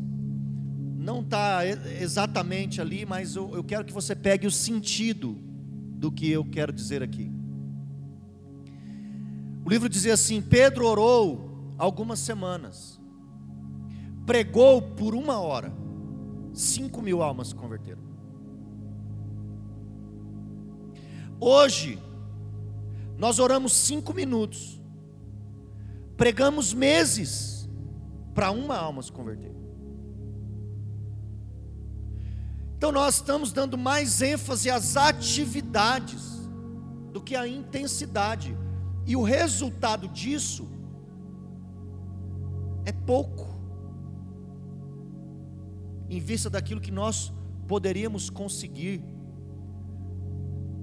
não 0.96 1.20
está 1.20 1.60
exatamente 2.00 2.80
ali, 2.80 3.06
mas 3.06 3.36
eu, 3.36 3.54
eu 3.54 3.62
quero 3.62 3.84
que 3.84 3.92
você 3.92 4.14
pegue 4.14 4.46
o 4.46 4.50
sentido 4.50 5.38
do 5.98 6.10
que 6.10 6.30
eu 6.30 6.44
quero 6.44 6.72
dizer 6.72 7.02
aqui. 7.02 7.30
O 9.64 9.70
livro 9.70 9.88
dizia 9.88 10.14
assim: 10.14 10.42
Pedro 10.42 10.86
orou 10.86 11.74
algumas 11.78 12.18
semanas, 12.18 12.95
pregou 14.26 14.82
por 14.82 15.14
uma 15.14 15.38
hora, 15.40 15.72
cinco 16.52 17.00
mil 17.00 17.22
almas 17.22 17.48
se 17.48 17.54
converteram. 17.54 18.02
Hoje, 21.38 21.98
nós 23.16 23.38
oramos 23.38 23.72
cinco 23.72 24.12
minutos, 24.12 24.80
pregamos 26.16 26.74
meses 26.74 27.68
para 28.34 28.50
uma 28.50 28.76
alma 28.76 29.02
se 29.02 29.12
converter. 29.12 29.54
Então 32.76 32.92
nós 32.92 33.14
estamos 33.14 33.52
dando 33.52 33.78
mais 33.78 34.20
ênfase 34.20 34.68
às 34.68 34.96
atividades 34.96 36.46
do 37.10 37.22
que 37.22 37.34
à 37.34 37.48
intensidade. 37.48 38.54
E 39.06 39.16
o 39.16 39.22
resultado 39.22 40.08
disso 40.08 40.68
é 42.84 42.92
pouco, 42.92 43.45
em 46.08 46.20
vista 46.20 46.48
daquilo 46.48 46.80
que 46.80 46.90
nós 46.90 47.32
poderíamos 47.66 48.30
conseguir, 48.30 49.02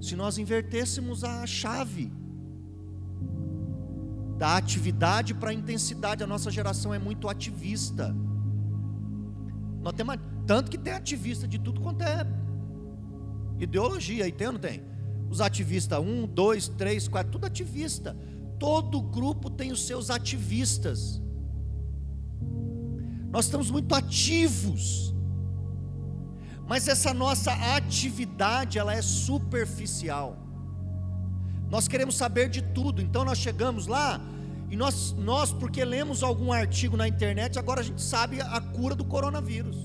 se 0.00 0.14
nós 0.14 0.36
invertêssemos 0.36 1.24
a 1.24 1.46
chave 1.46 2.12
da 4.36 4.56
atividade 4.56 5.32
para 5.32 5.50
a 5.50 5.54
intensidade. 5.54 6.22
A 6.22 6.26
nossa 6.26 6.50
geração 6.50 6.92
é 6.92 6.98
muito 6.98 7.28
ativista. 7.28 8.14
Nós 9.80 9.92
temos, 9.94 10.16
tanto 10.46 10.70
que 10.70 10.78
tem 10.78 10.92
ativista 10.92 11.46
de 11.46 11.58
tudo 11.58 11.80
quanto 11.80 12.02
é 12.02 12.26
ideologia, 13.58 14.24
aí 14.24 14.32
tem 14.32 14.48
ou 14.48 14.54
não 14.54 14.60
tem? 14.60 14.82
Os 15.30 15.40
ativistas, 15.40 15.98
um, 15.98 16.26
dois, 16.26 16.68
três, 16.68 17.08
quatro, 17.08 17.32
tudo 17.32 17.46
ativista. 17.46 18.16
Todo 18.58 19.00
grupo 19.00 19.48
tem 19.50 19.72
os 19.72 19.86
seus 19.86 20.10
ativistas. 20.10 21.22
Nós 23.30 23.46
estamos 23.46 23.70
muito 23.70 23.94
ativos. 23.94 25.13
Mas 26.66 26.88
essa 26.88 27.12
nossa 27.12 27.52
atividade, 27.76 28.78
ela 28.78 28.94
é 28.94 29.02
superficial. 29.02 30.38
Nós 31.70 31.86
queremos 31.88 32.16
saber 32.16 32.48
de 32.48 32.62
tudo. 32.62 33.02
Então 33.02 33.24
nós 33.24 33.38
chegamos 33.38 33.86
lá 33.86 34.20
e 34.70 34.76
nós, 34.76 35.12
nós 35.12 35.52
porque 35.52 35.84
lemos 35.84 36.22
algum 36.22 36.52
artigo 36.52 36.96
na 36.96 37.06
internet, 37.06 37.58
agora 37.58 37.80
a 37.80 37.84
gente 37.84 38.02
sabe 38.02 38.40
a 38.40 38.60
cura 38.60 38.94
do 38.94 39.04
coronavírus. 39.04 39.76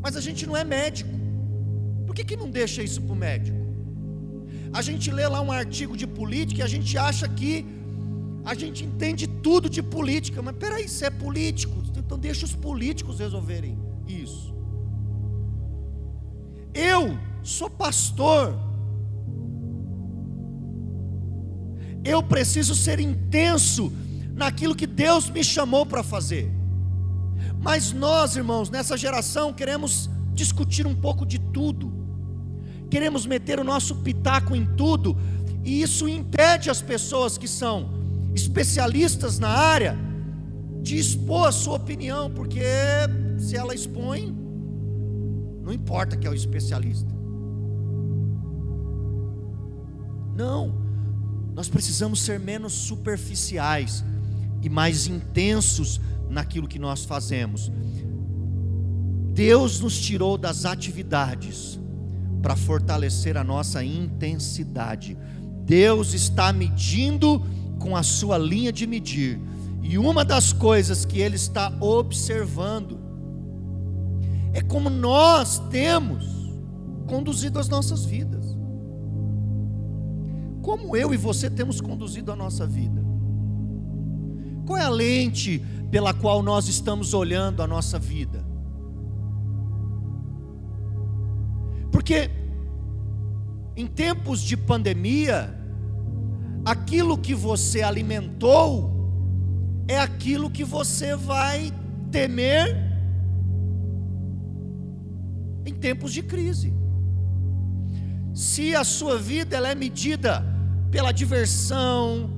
Mas 0.00 0.16
a 0.16 0.20
gente 0.20 0.46
não 0.46 0.56
é 0.56 0.64
médico. 0.64 1.10
Por 2.06 2.14
que, 2.14 2.24
que 2.24 2.36
não 2.36 2.50
deixa 2.50 2.82
isso 2.82 3.00
para 3.02 3.12
o 3.12 3.16
médico? 3.16 3.58
A 4.72 4.82
gente 4.82 5.10
lê 5.10 5.26
lá 5.26 5.40
um 5.40 5.52
artigo 5.52 5.96
de 5.96 6.06
política 6.06 6.60
e 6.60 6.62
a 6.62 6.68
gente 6.68 6.96
acha 6.96 7.28
que 7.28 7.66
a 8.44 8.54
gente 8.54 8.84
entende 8.84 9.26
tudo 9.26 9.68
de 9.68 9.82
política, 9.82 10.40
mas 10.40 10.56
peraí, 10.56 10.88
você 10.88 11.06
é 11.06 11.10
político, 11.10 11.82
então 11.96 12.18
deixa 12.18 12.46
os 12.46 12.54
políticos 12.54 13.18
resolverem 13.18 13.78
isso. 14.08 14.49
Eu 16.74 17.18
sou 17.42 17.70
pastor, 17.70 18.54
eu 22.04 22.22
preciso 22.22 22.74
ser 22.74 23.00
intenso 23.00 23.92
naquilo 24.34 24.74
que 24.74 24.86
Deus 24.86 25.28
me 25.28 25.44
chamou 25.44 25.84
para 25.84 26.02
fazer. 26.02 26.50
Mas 27.60 27.92
nós, 27.92 28.36
irmãos, 28.36 28.70
nessa 28.70 28.96
geração 28.96 29.52
queremos 29.52 30.08
discutir 30.32 30.86
um 30.86 30.94
pouco 30.94 31.26
de 31.26 31.38
tudo 31.38 32.00
queremos 32.90 33.24
meter 33.24 33.60
o 33.60 33.64
nosso 33.64 33.94
pitaco 33.96 34.54
em 34.54 34.66
tudo, 34.66 35.16
e 35.64 35.80
isso 35.80 36.08
impede 36.08 36.68
as 36.68 36.82
pessoas 36.82 37.38
que 37.38 37.46
são 37.46 37.88
especialistas 38.34 39.38
na 39.38 39.48
área 39.48 39.96
de 40.82 40.98
expor 40.98 41.48
a 41.48 41.52
sua 41.52 41.76
opinião, 41.76 42.30
porque 42.30 42.60
se 43.38 43.56
ela 43.56 43.74
expõe, 43.74 44.36
não 45.62 45.72
importa 45.72 46.16
que 46.16 46.26
é 46.26 46.30
o 46.30 46.34
especialista. 46.34 47.14
Não, 50.34 50.74
nós 51.54 51.68
precisamos 51.68 52.22
ser 52.22 52.40
menos 52.40 52.72
superficiais 52.72 54.04
e 54.62 54.68
mais 54.68 55.06
intensos 55.06 56.00
naquilo 56.28 56.68
que 56.68 56.78
nós 56.78 57.04
fazemos. 57.04 57.70
Deus 59.32 59.80
nos 59.80 60.00
tirou 60.00 60.38
das 60.38 60.64
atividades 60.64 61.78
para 62.42 62.56
fortalecer 62.56 63.36
a 63.36 63.44
nossa 63.44 63.84
intensidade. 63.84 65.16
Deus 65.64 66.14
está 66.14 66.52
medindo 66.52 67.42
com 67.78 67.96
a 67.96 68.02
sua 68.02 68.36
linha 68.36 68.72
de 68.72 68.86
medir, 68.86 69.40
e 69.82 69.96
uma 69.96 70.24
das 70.24 70.52
coisas 70.52 71.04
que 71.04 71.20
Ele 71.20 71.36
está 71.36 71.72
observando 71.80 72.98
é 74.52 74.60
como 74.60 74.90
nós 74.90 75.58
temos 75.70 76.24
conduzido 77.06 77.58
as 77.58 77.68
nossas 77.68 78.04
vidas. 78.04 78.56
Como 80.62 80.96
eu 80.96 81.14
e 81.14 81.16
você 81.16 81.48
temos 81.48 81.80
conduzido 81.80 82.30
a 82.32 82.36
nossa 82.36 82.66
vida? 82.66 83.02
Qual 84.66 84.78
é 84.78 84.82
a 84.82 84.88
lente 84.88 85.64
pela 85.90 86.14
qual 86.14 86.42
nós 86.42 86.68
estamos 86.68 87.14
olhando 87.14 87.62
a 87.62 87.66
nossa 87.66 87.98
vida? 87.98 88.44
Porque 91.90 92.30
em 93.76 93.86
tempos 93.86 94.40
de 94.42 94.56
pandemia, 94.56 95.56
aquilo 96.64 97.16
que 97.16 97.34
você 97.34 97.82
alimentou 97.82 98.90
é 99.88 99.98
aquilo 99.98 100.50
que 100.50 100.62
você 100.62 101.16
vai 101.16 101.72
temer 102.10 102.89
em 105.64 105.74
tempos 105.74 106.12
de 106.12 106.22
crise. 106.22 106.72
Se 108.34 108.74
a 108.74 108.84
sua 108.84 109.18
vida 109.18 109.56
ela 109.56 109.68
é 109.68 109.74
medida 109.74 110.44
pela 110.90 111.12
diversão, 111.12 112.30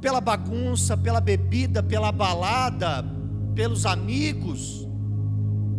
pela 0.00 0.20
bagunça, 0.20 0.96
pela 0.96 1.20
bebida, 1.20 1.82
pela 1.82 2.10
balada, 2.10 3.04
pelos 3.54 3.84
amigos, 3.84 4.88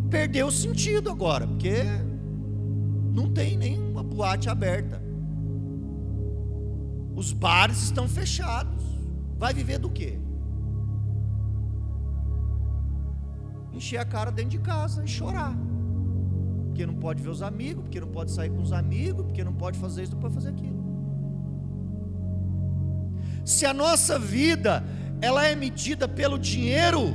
perdeu 0.09 0.47
o 0.47 0.51
sentido 0.51 1.09
agora, 1.09 1.47
porque 1.47 1.83
não 3.11 3.31
tem 3.31 3.57
nenhuma 3.57 4.03
boate 4.03 4.49
aberta. 4.49 5.01
Os 7.15 7.33
bares 7.33 7.81
estão 7.83 8.07
fechados. 8.07 8.83
Vai 9.37 9.53
viver 9.53 9.79
do 9.79 9.89
quê? 9.89 10.19
Encher 13.73 13.97
a 13.97 14.05
cara 14.05 14.31
dentro 14.31 14.51
de 14.51 14.59
casa 14.59 15.03
e 15.03 15.07
chorar. 15.07 15.55
Porque 16.71 16.85
não 16.85 16.95
pode 16.95 17.21
ver 17.21 17.27
os 17.27 17.41
amigos, 17.41 17.83
porque 17.83 17.99
não 17.99 18.07
pode 18.07 18.31
sair 18.31 18.49
com 18.49 18.61
os 18.61 18.71
amigos, 18.71 19.25
porque 19.25 19.43
não 19.43 19.53
pode 19.53 19.77
fazer 19.77 20.03
isso, 20.03 20.13
não 20.13 20.21
pode 20.21 20.33
fazer 20.33 20.49
aquilo. 20.49 20.81
Se 23.43 23.65
a 23.65 23.73
nossa 23.73 24.17
vida 24.17 24.81
ela 25.19 25.45
é 25.45 25.53
medida 25.53 26.07
pelo 26.07 26.39
dinheiro, 26.39 27.13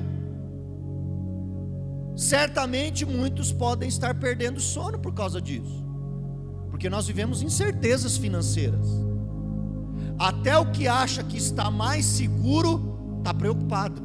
certamente 2.14 3.07
muitos 3.07 3.51
podem 3.51 3.88
estar 3.88 4.14
perdendo 4.16 4.61
sono 4.61 4.99
por 4.99 5.14
causa 5.14 5.40
disso. 5.40 5.83
Porque 6.69 6.90
nós 6.90 7.07
vivemos 7.07 7.40
incertezas 7.40 8.19
financeiras. 8.19 8.87
Até 10.19 10.59
o 10.59 10.71
que 10.71 10.87
acha 10.87 11.25
que 11.25 11.38
está 11.38 11.71
mais 11.71 12.05
seguro 12.05 13.16
está 13.19 13.33
preocupado. 13.33 14.03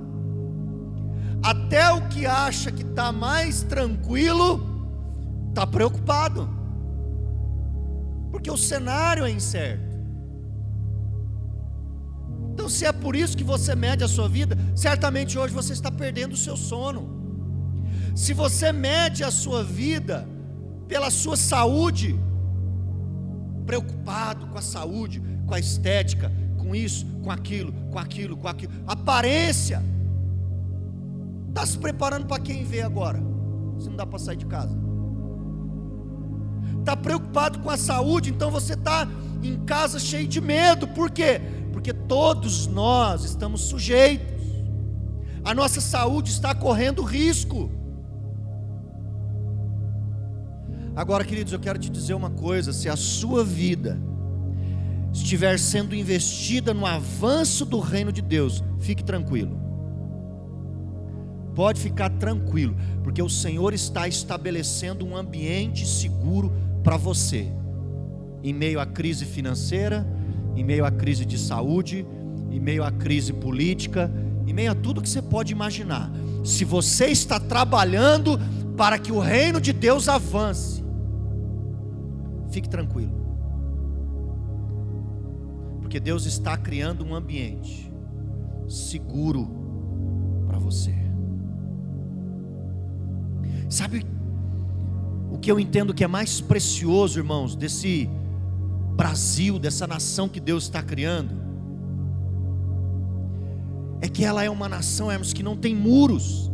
Até 1.44 1.92
o 1.92 2.08
que 2.08 2.26
acha 2.26 2.72
que 2.72 2.84
está 2.84 3.12
mais 3.12 3.64
tranquilo 3.64 4.71
está 5.52 5.68
preocupado. 5.68 6.50
Porque 8.32 8.50
o 8.50 8.58
cenário 8.58 9.26
é 9.26 9.32
incerto. 9.32 9.92
Então, 12.54 12.68
se 12.68 12.86
é 12.86 12.92
por 12.92 13.16
isso 13.16 13.38
que 13.38 13.44
você 13.44 13.76
mede 13.76 14.04
a 14.04 14.08
sua 14.08 14.28
vida, 14.28 14.58
certamente 14.76 15.38
hoje 15.38 15.54
você 15.54 15.74
está 15.74 15.92
perdendo 15.92 16.34
o 16.34 16.38
seu 16.38 16.58
sono. 16.58 17.22
Se 18.16 18.34
você 18.34 18.72
mede 18.72 19.24
a 19.24 19.32
sua 19.32 19.64
vida 19.64 20.28
pela 20.88 21.10
sua 21.10 21.38
saúde, 21.38 22.20
preocupado 23.66 24.48
com 24.48 24.58
a 24.58 24.62
saúde, 24.62 25.22
com 25.46 25.54
a 25.54 25.60
estética, 25.60 26.32
com 26.58 26.76
isso, 26.76 27.06
com 27.24 27.32
aquilo, 27.32 27.72
com 27.90 28.00
aquilo, 28.00 28.36
com 28.36 28.48
aquilo, 28.48 28.74
aparência, 28.86 29.82
está 31.50 31.66
se 31.66 31.78
preparando 31.78 32.26
para 32.26 32.42
quem 32.42 32.64
vê 32.64 32.82
agora, 32.82 33.20
se 33.80 33.88
não 33.88 33.96
dá 33.96 34.06
para 34.06 34.20
sair 34.20 34.38
de 34.38 34.46
casa. 34.46 34.91
Está 36.82 36.96
preocupado 36.96 37.60
com 37.60 37.70
a 37.70 37.78
saúde, 37.78 38.30
então 38.30 38.52
você 38.52 38.74
está 38.74 39.08
em 39.42 39.58
casa 39.66 39.98
cheio 39.98 40.28
de 40.28 40.42
medo, 40.42 40.88
por 40.88 41.10
quê? 41.10 41.40
porque 41.82 41.94
todos 41.94 42.68
nós 42.68 43.24
estamos 43.24 43.62
sujeitos, 43.62 44.40
a 45.44 45.52
nossa 45.52 45.82
saúde 45.82 46.30
está 46.30 46.54
correndo 46.54 47.02
risco. 47.02 47.72
Agora, 50.96 51.26
queridos, 51.26 51.52
eu 51.52 51.60
quero 51.60 51.80
te 51.80 51.90
dizer 51.90 52.14
uma 52.14 52.30
coisa: 52.30 52.72
se 52.72 52.88
a 52.88 52.96
sua 52.96 53.44
vida 53.44 54.00
estiver 55.12 55.58
sendo 55.58 55.96
investida 55.96 56.72
no 56.72 56.86
avanço 56.86 57.66
do 57.66 57.80
reino 57.80 58.12
de 58.12 58.22
Deus, 58.22 58.64
fique 58.80 59.04
tranquilo. 59.04 59.60
Pode 61.56 61.82
ficar 61.82 62.12
tranquilo, 62.12 62.76
porque 63.04 63.24
o 63.24 63.30
Senhor 63.30 63.74
está 63.74 64.08
estabelecendo 64.08 65.04
um 65.04 65.18
ambiente 65.18 65.88
seguro 65.88 66.54
para 66.84 66.98
você, 66.98 67.48
em 68.44 68.54
meio 68.54 68.80
à 68.80 68.86
crise 68.86 69.26
financeira, 69.26 70.06
em 70.56 70.64
meio 70.64 70.86
à 70.86 70.92
crise 70.92 71.26
de 71.26 71.38
saúde, 71.38 72.06
em 72.50 72.60
meio 72.60 72.84
à 72.84 72.92
crise 72.92 73.34
política, 73.34 74.12
em 74.46 74.54
meio 74.54 74.72
a 74.72 74.76
tudo 74.76 75.02
que 75.02 75.10
você 75.10 75.22
pode 75.22 75.52
imaginar. 75.52 76.12
Se 76.44 76.66
você 76.66 77.08
está 77.08 77.40
trabalhando 77.40 78.40
para 78.76 78.98
que 78.98 79.12
o 79.12 79.20
reino 79.20 79.62
de 79.62 79.72
Deus 79.72 80.08
avance, 80.08 80.84
fique 82.50 82.68
tranquilo, 82.68 83.14
porque 85.80 86.00
Deus 86.00 86.26
está 86.26 86.58
criando 86.58 87.06
um 87.06 87.14
ambiente 87.14 87.92
seguro 88.68 89.48
para 90.48 90.58
você. 90.58 90.94
Sabe 93.70 94.06
o 95.32 95.38
que 95.38 95.50
eu 95.50 95.60
entendo 95.60 95.94
que 95.94 96.04
é 96.04 96.08
mais 96.08 96.42
precioso, 96.42 97.18
irmãos, 97.18 97.56
desse 97.56 98.10
Brasil, 98.96 99.58
dessa 99.58 99.88
nação 99.88 100.28
que 100.28 100.40
Deus 100.40 100.64
está 100.64 100.84
criando, 100.84 101.34
é 104.02 104.10
que 104.10 104.26
ela 104.26 104.44
é 104.44 104.50
uma 104.50 104.68
nação, 104.68 105.10
hermanos, 105.10 105.32
que 105.32 105.42
não 105.42 105.56
tem 105.56 105.74
muros. 105.74 106.52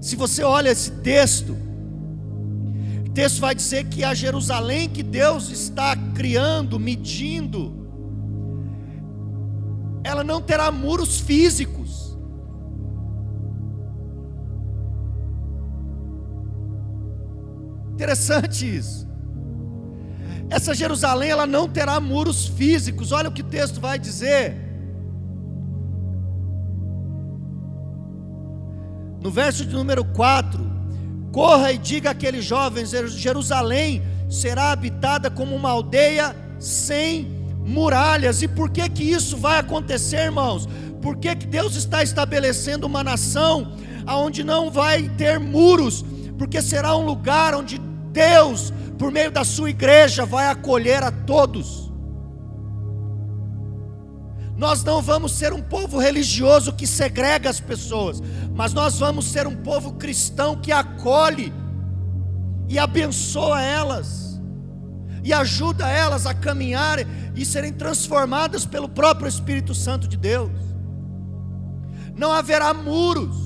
Se 0.00 0.14
você 0.14 0.44
olha 0.44 0.68
esse 0.70 0.92
texto, 0.92 1.56
o 3.06 3.10
texto 3.10 3.40
vai 3.40 3.54
dizer 3.54 3.86
que 3.86 4.04
a 4.04 4.14
Jerusalém 4.14 4.88
que 4.88 5.02
Deus 5.02 5.50
está 5.50 5.96
criando, 6.14 6.78
medindo, 6.78 7.74
ela 10.04 10.22
não 10.22 10.40
terá 10.40 10.70
muros 10.70 11.18
físicos. 11.18 11.87
Interessante 17.98 18.76
isso. 18.76 19.08
Essa 20.48 20.72
Jerusalém 20.72 21.30
ela 21.30 21.48
não 21.48 21.68
terá 21.68 21.98
muros 21.98 22.46
físicos. 22.46 23.10
Olha 23.10 23.28
o 23.28 23.32
que 23.32 23.42
o 23.42 23.44
texto 23.44 23.80
vai 23.80 23.98
dizer. 23.98 24.54
No 29.20 29.32
verso 29.32 29.66
de 29.66 29.74
número 29.74 30.04
4: 30.04 30.64
Corra 31.32 31.72
e 31.72 31.78
diga 31.78 32.10
àqueles 32.10 32.44
jovens: 32.44 32.90
Jerusalém 32.90 34.00
será 34.30 34.70
habitada 34.70 35.28
como 35.28 35.56
uma 35.56 35.70
aldeia 35.70 36.36
sem 36.60 37.26
muralhas. 37.66 38.42
E 38.42 38.46
por 38.46 38.70
que 38.70 38.88
que 38.88 39.02
isso 39.02 39.36
vai 39.36 39.58
acontecer, 39.58 40.26
irmãos? 40.26 40.68
Por 41.02 41.16
que, 41.16 41.34
que 41.34 41.48
Deus 41.48 41.74
está 41.74 42.00
estabelecendo 42.00 42.86
uma 42.86 43.02
nação 43.02 43.72
onde 44.06 44.44
não 44.44 44.70
vai 44.70 45.08
ter 45.08 45.40
muros? 45.40 46.04
Porque 46.38 46.62
será 46.62 46.96
um 46.96 47.04
lugar 47.04 47.56
onde 47.56 47.87
Deus 48.12 48.72
por 48.98 49.12
meio 49.12 49.30
da 49.30 49.44
sua 49.44 49.70
igreja, 49.70 50.26
vai 50.26 50.48
acolher 50.48 51.02
a 51.02 51.12
todos. 51.12 51.88
Nós 54.56 54.82
não 54.82 55.00
vamos 55.00 55.32
ser 55.32 55.52
um 55.52 55.62
povo 55.62 55.98
religioso 55.98 56.72
que 56.72 56.84
segrega 56.84 57.48
as 57.48 57.60
pessoas, 57.60 58.20
mas 58.52 58.74
nós 58.74 58.98
vamos 58.98 59.26
ser 59.26 59.46
um 59.46 59.54
povo 59.54 59.92
cristão 59.92 60.56
que 60.56 60.72
acolhe 60.72 61.52
e 62.68 62.76
abençoa 62.76 63.62
elas, 63.62 64.40
e 65.22 65.32
ajuda 65.32 65.88
elas 65.88 66.26
a 66.26 66.34
caminhar 66.34 66.98
e 67.36 67.44
serem 67.44 67.72
transformadas 67.72 68.66
pelo 68.66 68.88
próprio 68.88 69.28
Espírito 69.28 69.74
Santo 69.74 70.08
de 70.08 70.16
Deus. 70.16 70.50
Não 72.16 72.32
haverá 72.32 72.74
muros 72.74 73.36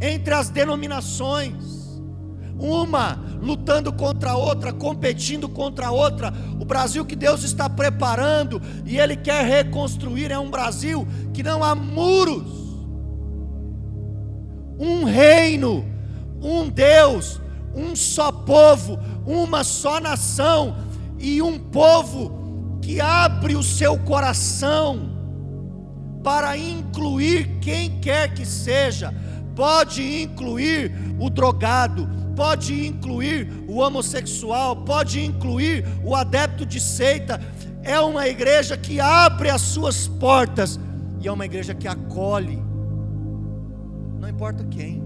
entre 0.00 0.34
as 0.34 0.50
denominações, 0.50 1.77
uma 2.58 3.18
lutando 3.40 3.92
contra 3.92 4.30
a 4.30 4.36
outra, 4.36 4.72
competindo 4.72 5.48
contra 5.48 5.88
a 5.88 5.90
outra. 5.92 6.32
O 6.60 6.64
Brasil 6.64 7.04
que 7.04 7.16
Deus 7.16 7.44
está 7.44 7.68
preparando 7.70 8.60
e 8.84 8.98
Ele 8.98 9.16
quer 9.16 9.44
reconstruir 9.44 10.30
é 10.30 10.38
um 10.38 10.50
Brasil 10.50 11.06
que 11.32 11.42
não 11.42 11.62
há 11.62 11.74
muros. 11.74 12.58
Um 14.78 15.04
reino, 15.04 15.84
um 16.40 16.68
Deus, 16.68 17.40
um 17.74 17.94
só 17.94 18.30
povo, 18.30 18.98
uma 19.26 19.64
só 19.64 20.00
nação 20.00 20.76
e 21.18 21.42
um 21.42 21.58
povo 21.58 22.78
que 22.80 23.00
abre 23.00 23.56
o 23.56 23.62
seu 23.62 23.98
coração 23.98 25.16
para 26.22 26.56
incluir 26.56 27.58
quem 27.60 28.00
quer 28.00 28.32
que 28.34 28.44
seja. 28.44 29.14
Pode 29.58 30.22
incluir 30.22 30.92
o 31.18 31.28
drogado, 31.28 32.08
pode 32.36 32.86
incluir 32.86 33.52
o 33.66 33.78
homossexual, 33.78 34.84
pode 34.84 35.20
incluir 35.20 35.84
o 36.04 36.14
adepto 36.14 36.64
de 36.64 36.78
seita. 36.78 37.40
É 37.82 37.98
uma 37.98 38.28
igreja 38.28 38.76
que 38.76 39.00
abre 39.00 39.50
as 39.50 39.60
suas 39.62 40.06
portas 40.06 40.78
e 41.20 41.26
é 41.26 41.32
uma 41.32 41.44
igreja 41.44 41.74
que 41.74 41.88
acolhe, 41.88 42.62
não 44.20 44.28
importa 44.28 44.62
quem. 44.62 45.02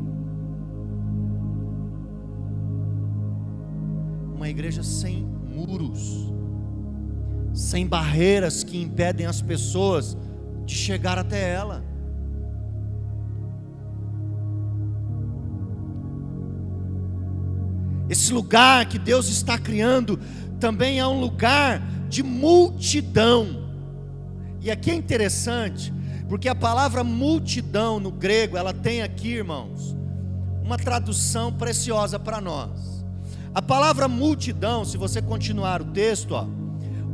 Uma 4.36 4.50
igreja 4.50 4.82
sem 4.82 5.24
muros, 5.24 6.30
sem 7.54 7.86
barreiras 7.86 8.62
que 8.62 8.82
impedem 8.82 9.24
as 9.24 9.40
pessoas 9.40 10.14
de 10.66 10.74
chegar 10.74 11.18
até 11.18 11.54
ela. 11.54 11.91
Esse 18.08 18.32
lugar 18.32 18.86
que 18.86 18.98
Deus 18.98 19.28
está 19.28 19.58
criando 19.58 20.18
também 20.60 20.98
é 20.98 21.06
um 21.06 21.20
lugar 21.20 21.80
de 22.08 22.22
multidão. 22.22 23.62
E 24.60 24.70
aqui 24.70 24.90
é 24.90 24.94
interessante, 24.94 25.92
porque 26.28 26.48
a 26.48 26.54
palavra 26.54 27.02
multidão 27.02 27.98
no 27.98 28.10
grego, 28.10 28.56
ela 28.56 28.72
tem 28.72 29.02
aqui, 29.02 29.28
irmãos, 29.28 29.96
uma 30.62 30.76
tradução 30.76 31.52
preciosa 31.52 32.18
para 32.18 32.40
nós. 32.40 33.04
A 33.54 33.60
palavra 33.60 34.08
multidão, 34.08 34.84
se 34.84 34.96
você 34.96 35.20
continuar 35.20 35.82
o 35.82 35.86
texto, 35.86 36.32
ó, 36.32 36.46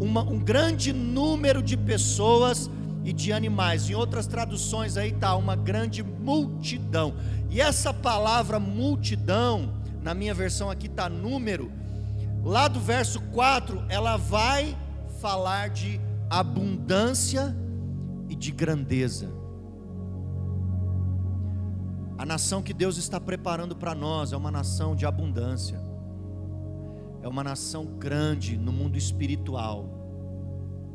uma, 0.00 0.22
um 0.22 0.38
grande 0.38 0.92
número 0.92 1.62
de 1.62 1.76
pessoas 1.76 2.70
e 3.04 3.12
de 3.12 3.32
animais. 3.32 3.88
Em 3.88 3.94
outras 3.94 4.26
traduções 4.26 4.96
aí 4.96 5.10
está 5.10 5.34
uma 5.34 5.56
grande 5.56 6.02
multidão. 6.02 7.14
E 7.50 7.60
essa 7.60 7.92
palavra 7.92 8.60
multidão, 8.60 9.72
na 10.08 10.14
minha 10.14 10.32
versão 10.32 10.70
aqui 10.70 10.86
está 10.86 11.06
número, 11.06 11.70
lá 12.42 12.66
do 12.66 12.80
verso 12.80 13.20
4, 13.20 13.84
ela 13.90 14.16
vai 14.16 14.74
falar 15.20 15.68
de 15.68 16.00
abundância 16.30 17.54
e 18.26 18.34
de 18.34 18.50
grandeza. 18.50 19.30
A 22.16 22.24
nação 22.24 22.62
que 22.62 22.72
Deus 22.72 22.96
está 22.96 23.20
preparando 23.20 23.76
para 23.76 23.94
nós 23.94 24.32
é 24.32 24.36
uma 24.38 24.50
nação 24.50 24.96
de 24.96 25.04
abundância, 25.04 25.78
é 27.20 27.28
uma 27.28 27.44
nação 27.44 27.84
grande 27.84 28.56
no 28.56 28.72
mundo 28.72 28.96
espiritual, 28.96 29.90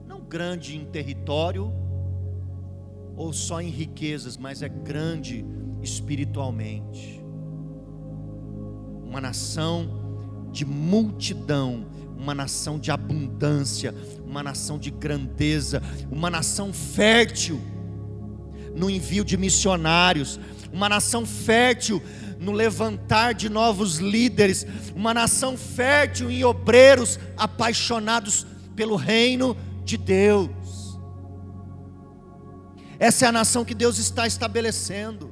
não 0.07 0.21
grande 0.21 0.75
em 0.75 0.85
território 0.85 1.71
ou 3.15 3.31
só 3.31 3.61
em 3.61 3.69
riquezas, 3.69 4.37
mas 4.37 4.63
é 4.63 4.69
grande 4.69 5.45
espiritualmente. 5.83 7.22
Uma 9.13 9.21
nação 9.21 10.49
de 10.51 10.65
multidão, 10.65 11.85
uma 12.17 12.33
nação 12.33 12.79
de 12.79 12.89
abundância, 12.89 13.93
uma 14.25 14.41
nação 14.41 14.79
de 14.79 14.89
grandeza, 14.89 15.83
uma 16.09 16.31
nação 16.31 16.73
fértil 16.73 17.61
no 18.75 18.89
envio 18.89 19.23
de 19.23 19.37
missionários, 19.37 20.39
uma 20.71 20.89
nação 20.89 21.27
fértil 21.27 22.01
no 22.39 22.51
levantar 22.51 23.35
de 23.35 23.49
novos 23.49 23.97
líderes, 23.97 24.65
uma 24.95 25.13
nação 25.13 25.55
fértil 25.55 26.31
em 26.31 26.43
obreiros 26.43 27.19
apaixonados 27.37 28.47
pelo 28.75 28.95
reino 28.95 29.55
de 29.85 29.95
Deus. 29.95 30.97
Essa 32.97 33.25
é 33.25 33.29
a 33.29 33.31
nação 33.31 33.63
que 33.63 33.75
Deus 33.75 33.99
está 33.99 34.25
estabelecendo, 34.25 35.31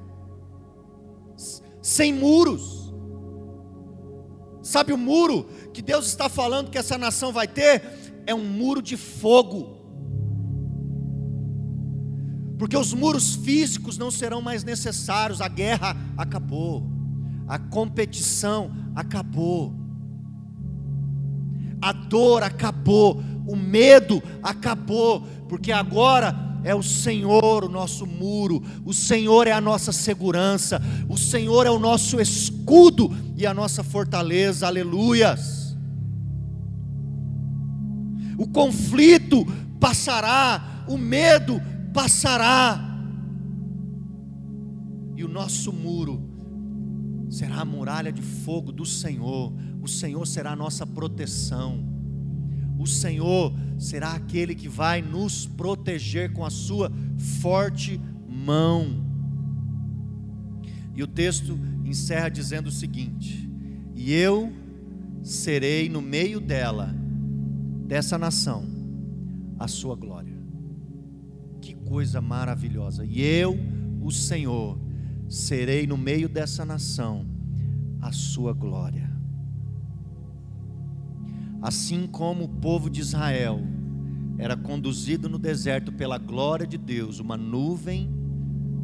sem 1.82 2.14
muros. 2.14 2.81
Sabe 4.72 4.94
o 4.94 4.98
muro 4.98 5.50
que 5.74 5.82
Deus 5.82 6.08
está 6.08 6.30
falando 6.30 6.70
que 6.72 6.78
essa 6.78 6.98
nação 6.98 7.34
vai 7.34 7.46
ter? 7.46 7.84
É 8.26 8.34
um 8.34 8.46
muro 8.46 8.82
de 8.82 8.96
fogo. 8.96 9.78
Porque 12.58 12.78
os 12.78 12.94
muros 12.94 13.36
físicos 13.36 13.98
não 13.98 14.10
serão 14.10 14.42
mais 14.42 14.64
necessários, 14.64 15.42
a 15.42 15.50
guerra 15.50 15.98
acabou, 16.18 16.90
a 17.50 17.60
competição 17.60 18.72
acabou, 18.96 19.76
a 21.82 21.92
dor 21.92 22.42
acabou, 22.42 23.22
o 23.46 23.58
medo 23.58 24.24
acabou, 24.42 25.28
porque 25.50 25.74
agora 25.74 26.34
é 26.64 26.76
o 26.76 26.84
Senhor 26.84 27.64
o 27.64 27.70
nosso 27.70 28.06
muro, 28.06 28.62
o 28.86 28.94
Senhor 28.94 29.48
é 29.48 29.52
a 29.52 29.62
nossa 29.62 29.92
segurança, 29.92 30.82
o 31.10 31.18
Senhor 31.18 31.66
é 31.66 31.70
o 31.70 31.80
nosso 31.80 32.20
escudo 32.20 33.12
e 33.36 33.46
a 33.46 33.54
nossa 33.54 33.84
fortaleza, 33.84 34.68
aleluias. 34.68 35.76
O 38.38 38.48
conflito 38.48 39.46
passará, 39.80 40.86
o 40.88 40.98
medo 40.98 41.62
passará, 41.94 42.88
e 45.16 45.24
o 45.24 45.28
nosso 45.28 45.72
muro 45.72 46.20
será 47.30 47.62
a 47.62 47.66
muralha 47.66 48.12
de 48.12 48.22
fogo 48.22 48.72
do 48.72 48.86
Senhor, 48.86 49.54
o 49.82 49.88
Senhor 49.88 50.26
será 50.26 50.52
a 50.52 50.56
nossa 50.56 50.86
proteção, 50.86 51.91
o 52.82 52.88
Senhor 52.88 53.54
será 53.78 54.14
aquele 54.14 54.56
que 54.56 54.68
vai 54.68 55.02
nos 55.02 55.46
proteger 55.46 56.34
com 56.34 56.46
a 56.46 56.50
sua 56.50 56.92
forte 57.42 58.00
mão. 58.28 59.06
E 60.96 61.04
o 61.04 61.08
texto 61.08 61.60
encerra 61.86 62.30
dizendo 62.30 62.68
o 62.68 62.72
seguinte: 62.72 63.50
E 63.96 64.14
eu 64.14 64.52
serei 65.24 65.90
no 65.90 66.02
meio 66.02 66.40
dela, 66.40 66.96
dessa 67.86 68.18
nação, 68.18 68.66
a 69.60 69.68
sua 69.68 69.96
glória 69.96 70.32
coisa 71.92 72.22
maravilhosa. 72.22 73.04
E 73.04 73.22
eu, 73.22 73.60
o 74.02 74.10
Senhor, 74.12 74.80
serei 75.28 75.86
no 75.86 75.98
meio 75.98 76.30
dessa 76.30 76.64
nação 76.64 77.26
a 78.00 78.14
sua 78.14 78.54
glória. 78.54 79.11
Assim 81.62 82.08
como 82.08 82.46
o 82.46 82.50
povo 82.50 82.90
de 82.90 83.02
Israel 83.02 83.62
era 84.38 84.58
conduzido 84.58 85.30
no 85.30 85.38
deserto 85.38 85.92
pela 85.92 86.18
glória 86.18 86.66
de 86.66 86.78
Deus, 86.78 87.20
uma 87.20 87.38
nuvem 87.38 88.10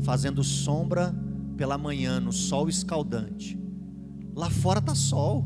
fazendo 0.01 0.43
sombra 0.43 1.15
pela 1.57 1.77
manhã 1.77 2.19
no 2.19 2.31
sol 2.31 2.69
escaldante. 2.69 3.59
Lá 4.35 4.51
fora 4.51 4.77
está 4.77 4.93
sol. 4.93 5.43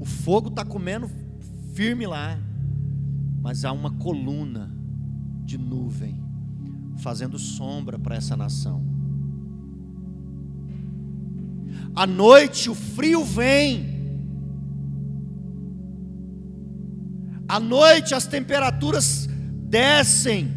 O 0.00 0.04
fogo 0.04 0.48
está 0.48 0.64
comendo 0.64 1.08
firme 1.72 2.06
lá. 2.06 2.36
Mas 3.40 3.64
há 3.64 3.70
uma 3.70 3.92
coluna 3.92 4.74
de 5.44 5.56
nuvem, 5.56 6.20
fazendo 6.98 7.38
sombra 7.38 7.98
para 7.98 8.16
essa 8.16 8.36
nação. 8.36 8.84
À 11.94 12.06
noite 12.06 12.68
o 12.68 12.74
frio 12.74 13.24
vem. 13.24 13.99
À 17.50 17.58
noite 17.58 18.14
as 18.14 18.28
temperaturas 18.28 19.28
descem. 19.64 20.54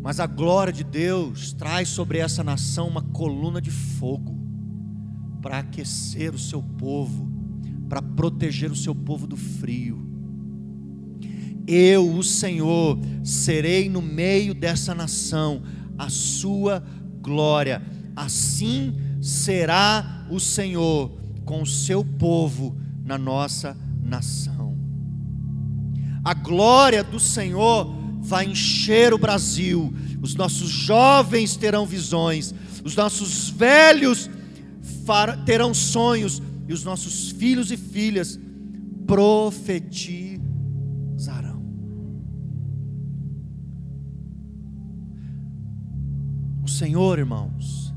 Mas 0.00 0.20
a 0.20 0.26
glória 0.28 0.72
de 0.72 0.84
Deus 0.84 1.52
traz 1.52 1.88
sobre 1.88 2.18
essa 2.18 2.44
nação 2.44 2.86
uma 2.86 3.02
coluna 3.02 3.60
de 3.60 3.72
fogo 3.72 4.38
para 5.42 5.58
aquecer 5.58 6.32
o 6.32 6.38
seu 6.38 6.62
povo, 6.62 7.28
para 7.88 8.00
proteger 8.00 8.70
o 8.70 8.76
seu 8.76 8.94
povo 8.94 9.26
do 9.26 9.36
frio. 9.36 10.06
Eu, 11.66 12.08
o 12.16 12.22
Senhor, 12.22 12.96
serei 13.24 13.88
no 13.88 14.00
meio 14.00 14.54
dessa 14.54 14.94
nação 14.94 15.64
a 15.98 16.08
sua 16.08 16.84
glória. 17.20 17.82
Assim 18.14 18.94
será 19.20 20.24
o 20.30 20.38
Senhor 20.38 21.10
com 21.44 21.62
o 21.62 21.66
seu 21.66 22.04
povo 22.04 22.76
na 23.04 23.18
nossa 23.18 23.76
nação. 24.00 24.51
A 26.24 26.34
glória 26.34 27.02
do 27.02 27.18
Senhor 27.18 27.92
vai 28.20 28.46
encher 28.46 29.12
o 29.12 29.18
Brasil. 29.18 29.92
Os 30.20 30.34
nossos 30.34 30.68
jovens 30.68 31.56
terão 31.56 31.84
visões, 31.84 32.54
os 32.84 32.94
nossos 32.94 33.50
velhos 33.50 34.30
terão 35.44 35.74
sonhos 35.74 36.40
e 36.68 36.72
os 36.72 36.84
nossos 36.84 37.30
filhos 37.30 37.72
e 37.72 37.76
filhas 37.76 38.38
profetizarão 39.06 40.42
Senhor, 46.82 47.16
irmãos, 47.16 47.94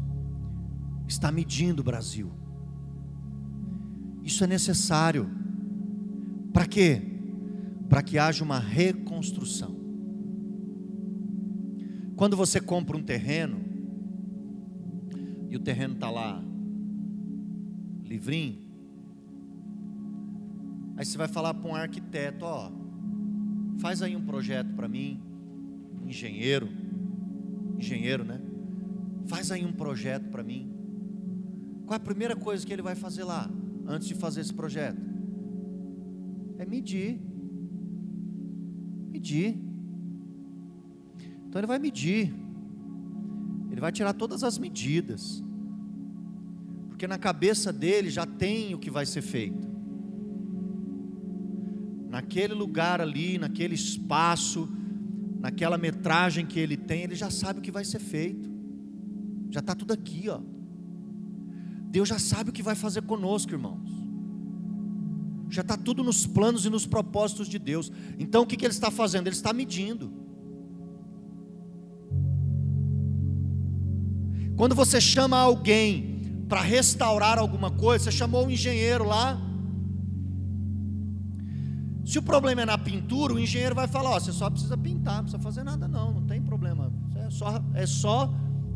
está 1.08 1.32
medindo 1.32 1.82
o 1.82 1.84
Brasil. 1.84 2.32
Isso 4.24 4.44
é 4.44 4.48
necessário. 4.48 5.28
Para 6.54 6.68
quê? 6.68 7.15
Para 7.90 8.02
que 8.02 8.18
haja 8.18 8.44
uma 8.44 8.60
reconstrução. 8.60 9.76
Quando 12.16 12.38
você 12.38 12.62
compra 12.62 12.96
um 12.96 13.04
terreno, 13.04 13.60
e 15.50 15.56
o 15.56 15.60
terreno 15.60 15.94
está 15.94 16.10
lá, 16.10 16.44
livrinho, 18.04 18.60
aí 20.98 21.06
você 21.06 21.18
vai 21.18 21.28
falar 21.28 21.54
para 21.54 21.70
um 21.70 21.76
arquiteto: 21.76 22.46
ó, 22.46 22.72
faz 23.80 24.02
aí 24.02 24.16
um 24.16 24.26
projeto 24.26 24.74
para 24.76 24.88
mim, 24.88 25.22
engenheiro, 26.06 26.70
engenheiro, 27.78 28.24
né? 28.24 28.42
Faz 29.28 29.52
aí 29.52 29.66
um 29.66 29.74
projeto 29.74 30.30
para 30.30 30.44
mim. 30.44 30.72
Qual 31.86 31.94
é 31.94 31.98
a 31.98 32.04
primeira 32.04 32.36
coisa 32.36 32.66
que 32.66 32.72
ele 32.72 32.82
vai 32.82 32.96
fazer 32.96 33.24
lá, 33.24 33.50
antes 33.88 34.08
de 34.08 34.16
fazer 34.16 34.42
esse 34.42 34.54
projeto? 34.54 35.02
É 36.58 36.66
medir. 36.66 37.20
Medir. 39.16 39.58
Então 41.48 41.60
ele 41.62 41.68
vai 41.68 41.80
medir. 41.80 42.34
Ele 43.72 43.80
vai 43.80 43.92
tirar 43.92 44.12
todas 44.14 44.44
as 44.44 44.58
medidas. 44.58 45.42
Porque 46.90 47.08
na 47.08 47.18
cabeça 47.18 47.72
dele 47.72 48.10
já 48.10 48.26
tem 48.26 48.74
o 48.74 48.78
que 48.78 48.92
vai 48.92 49.06
ser 49.06 49.22
feito. 49.22 49.66
Naquele 52.10 52.54
lugar 52.54 53.00
ali, 53.00 53.38
naquele 53.38 53.76
espaço, 53.76 54.68
naquela 55.40 55.78
metragem 55.78 56.46
que 56.46 56.60
ele 56.60 56.76
tem, 56.76 57.04
ele 57.04 57.16
já 57.16 57.30
sabe 57.30 57.60
o 57.60 57.62
que 57.62 57.72
vai 57.72 57.86
ser 57.86 58.00
feito. 58.00 58.50
Já 59.50 59.62
está 59.62 59.74
tudo 59.74 59.94
aqui, 59.94 60.28
ó. 60.28 60.42
Deus 61.90 62.10
já 62.10 62.20
sabe 62.20 62.50
o 62.50 62.54
que 62.54 62.64
vai 62.64 62.76
fazer 62.76 63.02
conosco, 63.04 63.54
irmãos. 63.54 63.85
Já 65.50 65.62
está 65.62 65.78
tudo 65.78 66.04
nos 66.04 66.26
planos 66.26 66.66
e 66.66 66.70
nos 66.70 66.86
propósitos 66.86 67.48
de 67.48 67.60
Deus. 67.60 67.92
Então 68.18 68.44
o 68.44 68.46
que, 68.48 68.58
que 68.58 68.66
Ele 68.66 68.74
está 68.74 68.90
fazendo? 68.90 69.28
Ele 69.28 69.36
está 69.36 69.54
medindo. 69.54 70.12
Quando 74.56 74.74
você 74.74 75.02
chama 75.02 75.38
alguém 75.38 76.46
para 76.48 76.62
restaurar 76.62 77.38
alguma 77.38 77.70
coisa, 77.70 78.06
você 78.06 78.12
chamou 78.12 78.46
um 78.46 78.50
engenheiro 78.50 79.04
lá. 79.04 79.40
Se 82.06 82.20
o 82.20 82.22
problema 82.22 82.62
é 82.62 82.66
na 82.66 82.78
pintura, 82.78 83.34
o 83.34 83.40
engenheiro 83.40 83.76
vai 83.76 83.88
falar: 83.88 84.12
ó, 84.12 84.20
você 84.20 84.32
só 84.32 84.50
precisa 84.50 84.78
pintar, 84.78 85.16
não 85.16 85.24
precisa 85.24 85.44
fazer 85.44 85.64
nada, 85.64 85.88
não, 85.88 86.14
não 86.14 86.22
tem 86.26 86.42
problema. 86.42 86.92
É 87.16 87.30
só, 87.30 87.64
é 87.74 87.86
só 87.86 88.34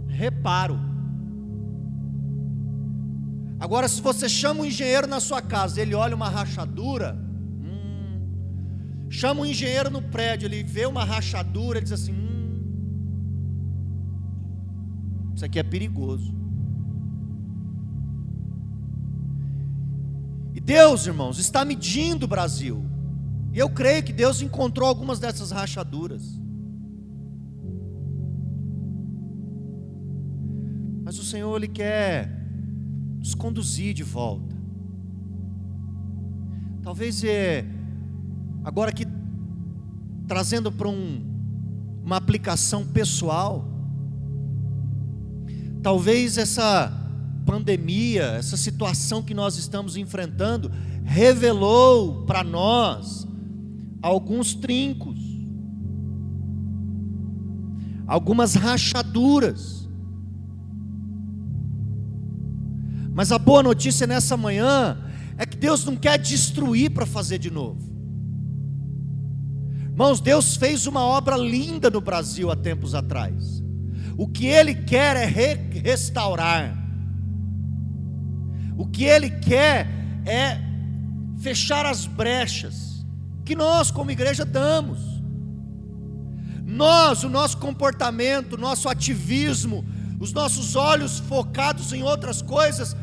reparo. 0.08 0.80
Agora, 3.60 3.90
se 3.90 4.02
você 4.02 4.30
chama 4.30 4.62
um 4.62 4.66
engenheiro 4.66 5.06
na 5.06 5.20
sua 5.20 5.42
casa, 5.42 5.82
ele 5.82 5.94
olha 5.94 6.16
uma 6.16 6.30
rachadura, 6.30 7.14
hum, 7.62 9.10
chama 9.10 9.42
um 9.42 9.46
engenheiro 9.46 9.90
no 9.90 10.02
prédio, 10.02 10.46
ele 10.48 10.64
vê 10.64 10.86
uma 10.86 11.04
rachadura, 11.04 11.80
ele 11.80 11.84
diz 11.84 11.92
assim: 11.92 12.14
hum, 12.14 12.30
isso 15.36 15.44
aqui 15.44 15.60
é 15.60 15.64
perigoso. 15.64 16.34
E 20.56 20.62
Deus, 20.62 21.06
irmãos, 21.06 21.38
está 21.38 21.66
medindo 21.66 22.26
o 22.26 22.30
Brasil. 22.30 22.86
E 23.52 23.60
eu 23.60 23.70
creio 23.70 24.04
que 24.04 24.14
Deus 24.14 24.42
encontrou 24.42 24.88
algumas 24.88 25.20
dessas 25.20 25.52
rachaduras. 25.52 26.40
Mas 31.04 31.20
o 31.20 31.24
Senhor, 31.24 31.56
Ele 31.58 31.68
quer 31.68 32.39
nos 33.20 33.36
conduzir 33.36 33.94
de 33.94 34.04
volta. 34.04 34.56
Talvez 36.82 37.24
é, 37.24 37.66
agora 38.64 38.90
aqui, 38.90 39.06
trazendo 40.28 40.72
para 40.72 40.88
um, 40.88 41.22
uma 42.04 42.16
aplicação 42.16 42.86
pessoal, 42.86 43.68
talvez 45.84 46.38
essa 46.38 46.92
pandemia, 47.46 48.24
essa 48.38 48.56
situação 48.56 49.22
que 49.22 49.34
nós 49.34 49.58
estamos 49.58 49.98
enfrentando, 49.98 50.72
revelou 51.04 52.26
para 52.26 52.44
nós 52.44 53.28
alguns 54.02 54.54
trincos, 54.54 55.20
algumas 58.08 58.56
rachaduras, 58.56 59.79
Mas 63.20 63.34
a 63.34 63.38
boa 63.38 63.62
notícia 63.62 64.08
nessa 64.08 64.38
manhã 64.38 64.98
é 65.38 65.46
que 65.46 65.58
Deus 65.58 65.84
não 65.84 65.98
quer 65.98 66.18
destruir 66.18 66.90
para 66.92 67.06
fazer 67.06 67.38
de 67.38 67.52
novo. 67.52 67.82
Irmãos, 69.92 70.22
Deus 70.22 70.56
fez 70.56 70.88
uma 70.88 71.02
obra 71.02 71.36
linda 71.36 71.90
no 71.90 72.00
Brasil 72.00 72.50
há 72.50 72.56
tempos 72.56 72.96
atrás. 72.96 73.62
O 74.18 74.26
que 74.26 74.48
Ele 74.48 74.74
quer 74.74 75.18
é 75.18 75.26
re 75.26 75.56
restaurar. 75.82 76.74
O 78.78 78.88
que 78.88 79.04
Ele 79.04 79.30
quer 79.30 79.86
é 80.26 80.58
fechar 81.42 81.86
as 81.86 82.06
brechas 82.06 83.06
que 83.44 83.54
nós, 83.54 83.92
como 83.92 84.12
igreja, 84.12 84.46
damos. 84.46 85.02
Nós, 86.66 87.26
o 87.26 87.30
nosso 87.30 87.58
comportamento, 87.58 88.54
o 88.54 88.58
nosso 88.58 88.88
ativismo, 88.88 89.84
os 90.22 90.32
nossos 90.32 90.78
olhos 90.78 91.20
focados 91.20 91.92
em 91.92 92.02
outras 92.02 92.42
coisas, 92.42 92.96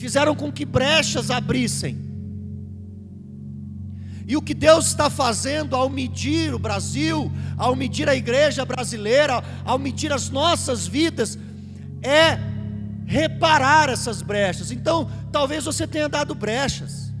fizeram 0.00 0.34
com 0.34 0.50
que 0.50 0.64
brechas 0.64 1.30
abrissem. 1.30 2.08
E 4.26 4.34
o 4.34 4.40
que 4.40 4.54
Deus 4.54 4.86
está 4.86 5.10
fazendo 5.10 5.76
ao 5.76 5.90
medir 5.90 6.54
o 6.54 6.58
Brasil, 6.58 7.30
ao 7.58 7.76
medir 7.76 8.08
a 8.08 8.16
igreja 8.16 8.64
brasileira, 8.64 9.44
ao 9.62 9.78
medir 9.78 10.10
as 10.10 10.30
nossas 10.30 10.86
vidas, 10.86 11.38
é 12.00 12.38
reparar 13.06 13.90
essas 13.90 14.22
brechas. 14.22 14.70
Então, 14.70 15.10
talvez 15.30 15.64
você 15.64 15.86
tenha 15.86 16.08
dado 16.08 16.34
brechas. 16.34 17.12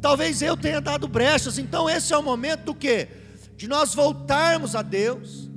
Talvez 0.00 0.40
eu 0.40 0.56
tenha 0.56 0.80
dado 0.80 1.06
brechas. 1.06 1.58
Então, 1.58 1.90
esse 1.90 2.14
é 2.14 2.16
o 2.16 2.22
momento 2.22 2.64
do 2.64 2.74
que? 2.74 3.06
De 3.54 3.68
nós 3.68 3.94
voltarmos 3.94 4.74
a 4.74 4.80
Deus, 4.80 5.50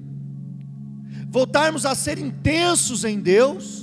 voltarmos 1.29 1.85
a 1.85 1.95
ser 1.95 2.17
intensos 2.17 3.05
em 3.05 3.21
Deus 3.21 3.82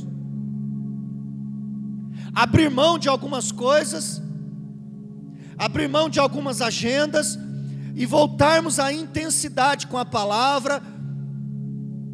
abrir 2.41 2.70
mão 2.70 2.99
de 2.99 3.07
algumas 3.07 3.53
coisas, 3.53 4.22
abrir 5.59 5.88
mão 5.88 6.09
de 6.09 6.18
algumas 6.18 6.62
agendas 6.62 7.38
e 7.95 8.07
voltarmos 8.07 8.78
à 8.78 8.91
intensidade 8.91 9.86
com 9.86 9.99
a 9.99 10.07
palavra, 10.07 10.82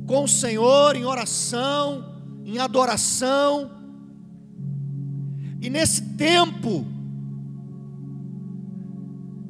com 0.05 0.25
o 0.25 0.29
Senhor, 0.29 0.97
em 0.97 1.05
oração, 1.05 2.05
em 2.45 2.59
adoração. 2.59 3.71
E 5.61 5.71
nesse 5.71 6.03
tempo, 6.17 6.85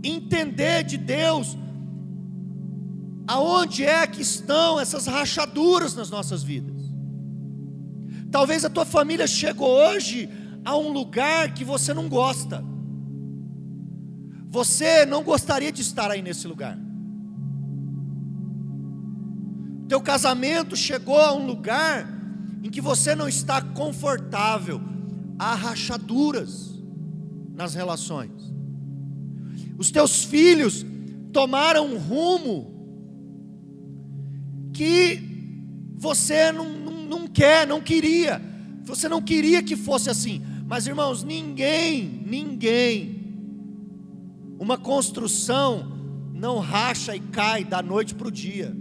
entender 0.05 0.85
de 0.85 0.99
Deus 0.99 1.57
aonde 3.27 3.83
é 3.83 4.07
que 4.07 4.21
estão 4.21 4.79
essas 4.79 5.07
rachaduras 5.07 5.95
nas 5.95 6.11
nossas 6.11 6.43
vidas. 6.43 6.77
Talvez 8.31 8.63
a 8.63 8.69
tua 8.69 8.85
família 8.85 9.27
chegou 9.27 9.71
hoje 9.71 10.29
a 10.67 10.77
um 10.77 10.93
lugar 10.93 11.55
que 11.55 11.65
você 11.65 11.95
não 11.95 12.09
gosta. 12.09 12.63
Você 14.49 15.07
não 15.07 15.23
gostaria 15.23 15.71
de 15.71 15.81
estar 15.81 16.11
aí 16.11 16.21
nesse 16.21 16.49
lugar. 16.49 16.77
Teu 19.89 20.01
casamento 20.01 20.75
chegou 20.75 21.21
a 21.21 21.33
um 21.33 21.47
lugar 21.47 22.13
em 22.65 22.69
que 22.69 22.81
você 22.81 23.15
não 23.15 23.29
está 23.29 23.63
confortável. 23.63 24.81
Há 25.39 25.55
rachaduras 25.55 26.75
nas 27.55 27.75
relações. 27.75 28.53
Os 29.79 29.93
teus 29.93 30.25
filhos 30.25 30.85
tomaram 31.33 31.87
um 31.87 31.97
rumo 31.97 32.75
que 34.73 35.23
você 35.95 36.51
não, 36.51 36.69
não, 36.73 37.05
não 37.05 37.29
quer, 37.29 37.69
não 37.69 37.81
queria. 37.81 38.43
Você 38.83 39.09
não 39.09 39.23
queria 39.23 39.63
que 39.63 39.77
fosse 39.77 40.11
assim. 40.11 40.43
Mas 40.67 40.87
irmãos, 40.87 41.23
ninguém, 41.23 42.25
ninguém, 42.27 43.17
uma 44.59 44.77
construção 44.77 45.97
não 46.35 46.59
racha 46.59 47.15
e 47.15 47.21
cai 47.21 47.65
da 47.65 47.81
noite 47.81 48.15
para 48.15 48.27
o 48.27 48.33
dia. 48.33 48.77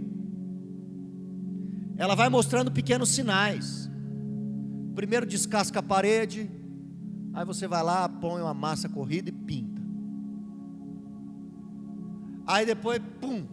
Ela 1.96 2.14
vai 2.14 2.28
mostrando 2.28 2.72
pequenos 2.72 3.10
sinais. 3.10 3.88
Primeiro 4.94 5.24
descasca 5.24 5.78
a 5.78 5.82
parede, 5.82 6.50
aí 7.32 7.44
você 7.44 7.68
vai 7.68 7.82
lá, 7.82 8.08
põe 8.08 8.42
uma 8.42 8.54
massa 8.54 8.88
corrida 8.88 9.28
e 9.28 9.32
pinta. 9.32 9.80
Aí 12.46 12.66
depois, 12.66 13.00
pum, 13.20 13.46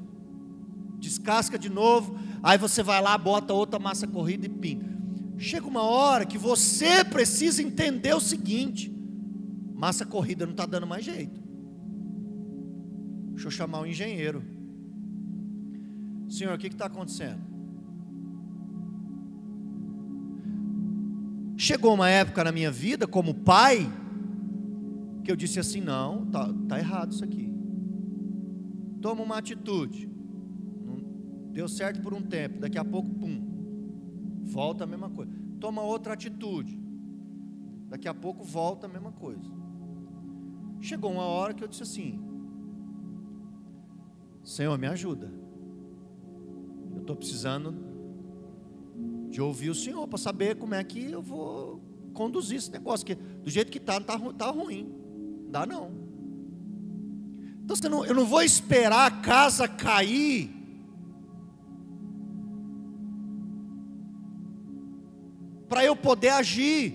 descasca 0.97 1.59
de 1.59 1.69
novo, 1.69 2.17
aí 2.41 2.57
você 2.57 2.81
vai 2.81 3.01
lá, 3.01 3.17
bota 3.17 3.53
outra 3.53 3.79
massa 3.79 4.07
corrida 4.07 4.45
e 4.45 4.49
pinta. 4.49 4.92
Chega 5.43 5.67
uma 5.67 5.83
hora 5.83 6.25
que 6.25 6.37
você 6.37 7.03
precisa 7.03 7.61
entender 7.61 8.13
o 8.13 8.21
seguinte: 8.21 8.89
massa 9.75 10.05
corrida 10.05 10.45
não 10.45 10.53
está 10.53 10.65
dando 10.65 10.87
mais 10.87 11.03
jeito. 11.03 11.37
Deixa 13.31 13.47
eu 13.47 13.51
chamar 13.51 13.81
o 13.81 13.85
engenheiro. 13.85 14.41
Senhor, 16.29 16.55
o 16.55 16.57
que 16.57 16.67
está 16.67 16.85
acontecendo? 16.85 17.41
Chegou 21.57 21.93
uma 21.93 22.09
época 22.09 22.41
na 22.45 22.51
minha 22.53 22.71
vida, 22.71 23.05
como 23.05 23.33
pai, 23.33 23.91
que 25.25 25.31
eu 25.31 25.35
disse 25.35 25.59
assim: 25.59 25.81
não, 25.81 26.25
tá, 26.27 26.53
tá 26.69 26.79
errado 26.79 27.11
isso 27.11 27.23
aqui. 27.23 27.53
Toma 29.01 29.21
uma 29.21 29.39
atitude. 29.39 30.09
Deu 31.51 31.67
certo 31.67 32.01
por 32.01 32.13
um 32.13 32.21
tempo, 32.21 32.61
daqui 32.61 32.77
a 32.77 32.85
pouco, 32.85 33.09
pum, 33.09 33.52
volta 34.53 34.83
a 34.83 34.87
mesma 34.87 35.09
coisa. 35.09 35.31
Toma 35.59 35.81
outra 35.81 36.13
atitude. 36.13 36.79
Daqui 37.89 38.07
a 38.07 38.13
pouco 38.13 38.43
volta 38.43 38.85
a 38.85 38.89
mesma 38.89 39.11
coisa. 39.11 39.51
Chegou 40.79 41.11
uma 41.11 41.23
hora 41.23 41.53
que 41.53 41.63
eu 41.63 41.67
disse 41.67 41.83
assim: 41.83 42.19
Senhor, 44.43 44.77
me 44.77 44.87
ajuda. 44.87 45.31
Eu 46.93 47.01
estou 47.01 47.15
precisando 47.15 47.75
de 49.29 49.41
ouvir 49.41 49.71
o 49.71 49.75
Senhor 49.75 50.07
para 50.07 50.19
saber 50.19 50.55
como 50.57 50.75
é 50.75 50.83
que 50.83 51.11
eu 51.11 51.21
vou 51.21 51.81
conduzir 52.13 52.57
esse 52.57 52.71
negócio. 52.71 53.05
Que 53.05 53.15
do 53.15 53.49
jeito 53.49 53.71
que 53.71 53.79
está, 53.79 53.97
está 53.97 54.17
tá 54.33 54.51
ruim. 54.51 54.93
Não 55.43 55.51
dá 55.51 55.65
não. 55.65 55.91
Então 57.63 58.05
eu 58.05 58.13
não 58.13 58.25
vou 58.25 58.43
esperar 58.43 59.07
a 59.07 59.11
casa 59.21 59.67
cair. 59.67 60.62
Para 65.74 65.84
eu 65.84 65.95
poder 65.95 66.30
agir. 66.30 66.93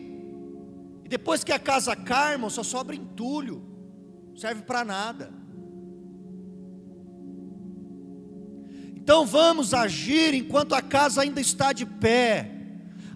E 1.05 1.09
depois 1.09 1.43
que 1.43 1.51
a 1.51 1.59
casa 1.59 1.97
cai, 1.97 2.35
irmão, 2.35 2.49
só 2.49 2.63
sobra 2.63 2.95
entulho. 2.95 3.61
Serve 4.37 4.63
para 4.63 4.85
nada. 4.85 5.33
Então 8.95 9.27
vamos 9.27 9.75
agir 9.75 10.33
enquanto 10.33 10.77
a 10.77 10.81
casa 10.81 11.23
ainda 11.23 11.41
está 11.41 11.73
de 11.73 11.85
pé. 11.85 12.53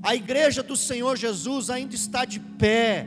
A 0.03 0.17
igreja 0.17 0.65
do 0.65 0.77
Senhor 0.77 1.17
Jesus 1.17 1.71
ainda 1.71 1.95
está 1.95 2.25
de 2.25 2.41
pé. 2.41 3.07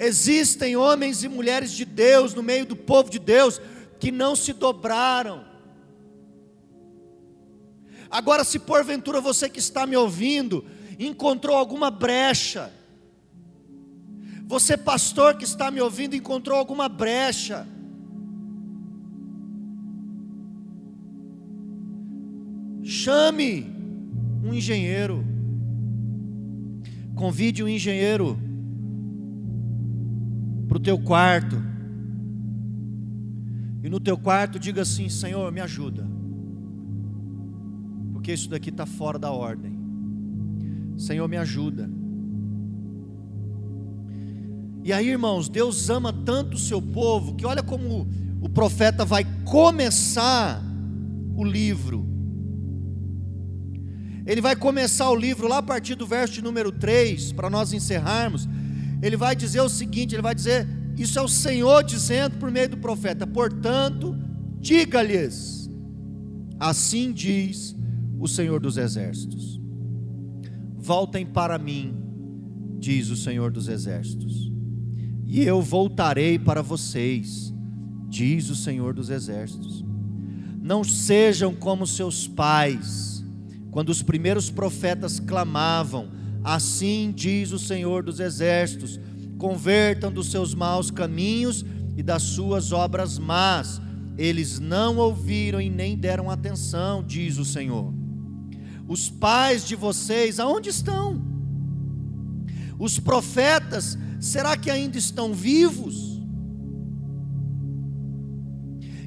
Existem 0.00 0.76
homens 0.76 1.22
e 1.22 1.28
mulheres 1.28 1.70
de 1.70 1.84
Deus 1.84 2.34
no 2.34 2.42
meio 2.42 2.66
do 2.66 2.74
povo 2.74 3.08
de 3.08 3.20
Deus 3.20 3.60
que 4.00 4.10
não 4.10 4.34
se 4.34 4.52
dobraram. 4.52 5.44
Agora, 8.10 8.44
se 8.44 8.58
porventura 8.58 9.20
você 9.20 9.48
que 9.48 9.58
está 9.58 9.86
me 9.86 9.96
ouvindo 9.96 10.64
encontrou 10.98 11.56
alguma 11.56 11.90
brecha, 11.90 12.72
você, 14.48 14.78
pastor 14.78 15.36
que 15.36 15.44
está 15.44 15.70
me 15.70 15.78
ouvindo, 15.78 16.16
encontrou 16.16 16.58
alguma 16.58 16.88
brecha, 16.88 17.66
chame 22.82 23.66
um 24.42 24.54
engenheiro, 24.54 25.22
convide 27.14 27.62
um 27.62 27.68
engenheiro 27.68 28.38
para 30.66 30.78
o 30.78 30.80
teu 30.80 30.98
quarto. 30.98 31.56
E 33.82 33.88
no 33.90 34.00
teu 34.00 34.16
quarto 34.16 34.58
diga 34.58 34.80
assim: 34.80 35.10
Senhor, 35.10 35.52
me 35.52 35.60
ajuda. 35.60 36.17
Porque 38.28 38.34
isso 38.34 38.50
daqui 38.50 38.68
está 38.68 38.84
fora 38.84 39.18
da 39.18 39.32
ordem. 39.32 39.72
Senhor, 40.98 41.26
me 41.26 41.38
ajuda. 41.38 41.88
E 44.84 44.92
aí, 44.92 45.08
irmãos, 45.08 45.48
Deus 45.48 45.88
ama 45.88 46.12
tanto 46.12 46.54
o 46.54 46.58
seu 46.58 46.82
povo 46.82 47.34
que 47.36 47.46
olha 47.46 47.62
como 47.62 48.06
o 48.42 48.46
profeta 48.50 49.02
vai 49.02 49.24
começar 49.46 50.62
o 51.38 51.42
livro. 51.42 52.06
Ele 54.26 54.42
vai 54.42 54.54
começar 54.54 55.08
o 55.08 55.16
livro 55.16 55.48
lá 55.48 55.56
a 55.58 55.62
partir 55.62 55.94
do 55.94 56.06
verso 56.06 56.34
de 56.34 56.42
número 56.42 56.70
3, 56.70 57.32
para 57.32 57.48
nós 57.48 57.72
encerrarmos 57.72 58.46
ele 59.00 59.16
vai 59.16 59.34
dizer 59.34 59.62
o 59.62 59.70
seguinte: 59.70 60.14
ele 60.14 60.20
vai 60.20 60.34
dizer, 60.34 60.68
isso 60.98 61.18
é 61.18 61.22
o 61.22 61.28
Senhor 61.28 61.82
dizendo 61.82 62.36
por 62.36 62.50
meio 62.50 62.68
do 62.68 62.76
profeta, 62.76 63.26
portanto, 63.26 64.14
diga-lhes, 64.60 65.70
assim 66.60 67.10
diz 67.10 67.77
o 68.18 68.26
Senhor 68.26 68.60
dos 68.60 68.76
Exércitos: 68.76 69.60
voltem 70.76 71.24
para 71.24 71.58
mim, 71.58 71.94
diz 72.78 73.10
o 73.10 73.16
Senhor 73.16 73.50
dos 73.50 73.68
Exércitos, 73.68 74.50
e 75.26 75.42
eu 75.42 75.62
voltarei 75.62 76.38
para 76.38 76.62
vocês, 76.62 77.52
diz 78.08 78.50
o 78.50 78.56
Senhor 78.56 78.94
dos 78.94 79.10
Exércitos. 79.10 79.84
Não 80.60 80.84
sejam 80.84 81.54
como 81.54 81.86
seus 81.86 82.26
pais, 82.26 83.24
quando 83.70 83.88
os 83.90 84.02
primeiros 84.02 84.50
profetas 84.50 85.18
clamavam, 85.18 86.18
Assim 86.42 87.12
diz 87.14 87.52
o 87.52 87.58
Senhor 87.58 88.02
dos 88.02 88.20
Exércitos: 88.20 88.98
convertam 89.36 90.10
dos 90.10 90.30
seus 90.30 90.54
maus 90.54 90.90
caminhos 90.90 91.64
e 91.96 92.02
das 92.02 92.22
suas 92.22 92.72
obras 92.72 93.18
más. 93.18 93.80
Eles 94.16 94.58
não 94.58 94.96
ouviram 94.96 95.60
e 95.60 95.70
nem 95.70 95.96
deram 95.96 96.30
atenção, 96.30 97.04
diz 97.04 97.38
o 97.38 97.44
Senhor. 97.44 97.92
Os 98.88 99.10
pais 99.10 99.64
de 99.64 99.76
vocês, 99.76 100.40
aonde 100.40 100.70
estão? 100.70 101.22
Os 102.78 102.98
profetas, 102.98 103.98
será 104.18 104.56
que 104.56 104.70
ainda 104.70 104.96
estão 104.96 105.34
vivos? 105.34 106.18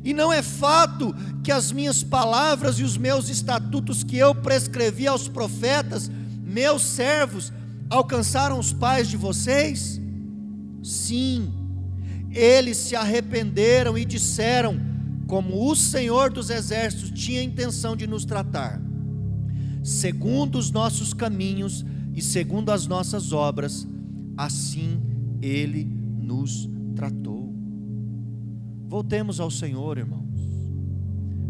E 0.04 0.14
não 0.14 0.32
é 0.32 0.42
fato 0.42 1.16
que 1.44 1.52
as 1.52 1.72
minhas 1.72 2.04
palavras 2.04 2.80
e 2.80 2.84
os 2.84 2.98
meus 2.98 3.28
estatutos 3.30 4.04
que 4.04 4.18
eu 4.18 4.34
prescrevi 4.36 5.08
aos 5.08 5.28
profetas 5.28 6.10
meus 6.44 6.84
servos 6.84 7.52
alcançaram 7.90 8.60
os 8.60 8.74
pais 8.74 9.08
de 9.08 9.18
vocês? 9.18 10.02
Sim, 10.84 11.52
eles 12.32 12.78
se 12.78 12.96
arrependeram 12.96 13.98
e 13.98 14.06
disseram, 14.06 14.80
como 15.28 15.70
o 15.70 15.76
Senhor 15.76 16.32
dos 16.32 16.50
Exércitos 16.50 17.12
tinha 17.12 17.42
intenção 17.42 17.96
de 17.96 18.06
nos 18.06 18.26
tratar, 18.26 18.82
segundo 19.84 20.58
os 20.58 20.72
nossos 20.72 21.14
caminhos 21.14 21.86
e 22.14 22.22
segundo 22.22 22.72
as 22.72 22.88
nossas 22.88 23.32
obras, 23.32 23.88
assim 24.38 25.02
Ele 25.42 25.86
nos 25.86 26.70
tratou. 26.96 27.54
Voltemos 28.88 29.40
ao 29.40 29.50
Senhor, 29.50 29.98
irmãos. 29.98 30.22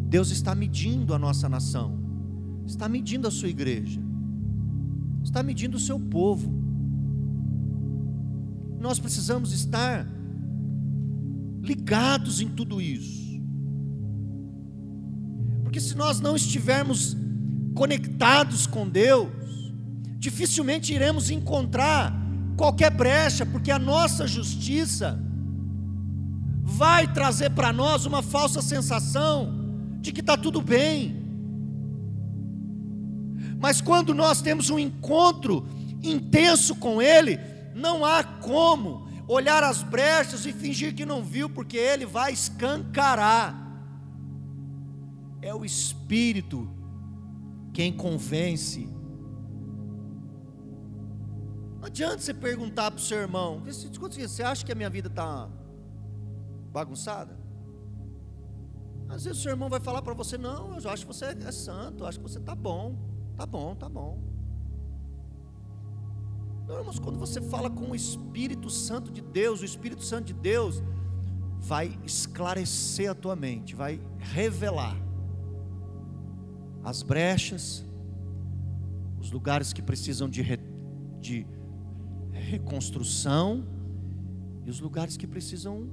Deus 0.08 0.30
está 0.30 0.54
medindo 0.54 1.14
a 1.14 1.20
nossa 1.20 1.48
nação, 1.48 1.98
está 2.66 2.88
medindo 2.88 3.28
a 3.28 3.32
sua 3.32 3.50
igreja 3.50 4.12
está 5.24 5.44
medindo 5.44 5.78
o 5.78 5.80
seu 5.80 6.00
povo. 6.00 6.52
Nós 8.80 9.00
precisamos 9.00 9.54
estar 9.54 10.08
ligados 11.62 12.42
em 12.42 12.50
tudo 12.50 12.82
isso. 12.82 13.40
Porque 15.64 15.80
se 15.80 15.96
nós 15.96 16.20
não 16.20 16.36
estivermos 16.36 17.16
conectados 17.74 18.68
com 18.68 18.88
Deus, 18.88 19.30
dificilmente 20.18 20.94
iremos 20.94 21.30
encontrar 21.30 22.14
qualquer 22.58 22.92
brecha, 22.92 23.46
porque 23.46 23.72
a 23.72 23.80
nossa 23.80 24.28
justiça 24.28 25.20
vai 26.64 27.12
trazer 27.12 27.52
para 27.52 27.74
nós 27.74 28.06
uma 28.06 28.22
falsa 28.22 28.62
sensação 28.62 29.98
de 30.00 30.12
que 30.12 30.20
está 30.22 30.38
tudo 30.38 30.62
bem. 30.62 31.22
Mas 33.60 33.82
quando 33.82 34.14
nós 34.14 34.42
temos 34.42 34.70
um 34.70 34.80
encontro 34.80 35.68
intenso 36.04 36.76
com 36.76 37.02
Ele, 37.02 37.40
não 37.76 38.04
há 38.06 38.24
como 38.24 39.08
olhar 39.28 39.64
as 39.64 39.84
brechas 39.84 40.46
e 40.46 40.52
fingir 40.52 40.96
que 40.96 41.06
não 41.06 41.24
viu, 41.24 41.50
porque 41.50 41.78
Ele 41.78 42.06
vai 42.06 42.34
escancarar. 42.34 43.56
É 45.42 45.54
o 45.54 45.64
Espírito 45.64 46.70
quem 47.74 47.92
convence. 47.94 48.90
Não 51.80 51.88
adianta 51.88 52.20
você 52.20 52.34
perguntar 52.34 52.92
para 52.92 53.00
o 53.00 53.02
seu 53.02 53.18
irmão: 53.18 53.62
você 53.64 54.44
acha 54.44 54.66
que 54.66 54.72
a 54.72 54.76
minha 54.76 54.90
vida 54.90 55.08
está 55.08 55.50
bagunçada? 56.72 57.40
Às 59.10 59.26
vezes 59.26 59.40
o 59.40 59.42
seu 59.42 59.52
irmão 59.52 59.70
vai 59.70 59.80
falar 59.80 60.02
para 60.02 60.14
você: 60.14 60.38
Não, 60.38 60.78
eu 60.78 60.90
acho 60.90 61.06
que 61.06 61.14
você 61.14 61.26
é 61.26 61.52
santo, 61.52 62.04
eu 62.04 62.08
acho 62.08 62.20
que 62.20 62.24
você 62.24 62.40
está 62.40 62.56
bom. 62.56 62.96
Tá 63.36 63.46
bom, 63.46 63.76
tá 63.76 63.90
bom. 63.90 64.22
Não, 66.68 66.78
irmãos, 66.78 67.00
quando 67.00 67.18
você 67.20 67.42
fala 67.42 67.70
com 67.70 67.92
o 67.92 67.96
Espírito 67.96 68.70
Santo 68.70 69.12
de 69.12 69.22
Deus, 69.22 69.62
o 69.62 69.66
Espírito 69.66 70.04
Santo 70.04 70.28
de 70.28 70.34
Deus 70.34 70.82
vai 71.58 72.00
esclarecer 72.06 73.10
a 73.10 73.16
tua 73.16 73.36
mente, 73.36 73.76
vai 73.76 74.00
revelar 74.20 74.96
as 76.84 77.04
brechas, 77.04 77.84
os 79.20 79.32
lugares 79.32 79.72
que 79.72 79.82
precisam 79.82 80.28
de, 80.28 80.42
re, 80.42 80.60
de 81.20 81.46
reconstrução 82.32 83.66
e 84.66 84.70
os 84.70 84.80
lugares 84.80 85.16
que 85.16 85.28
precisam 85.28 85.88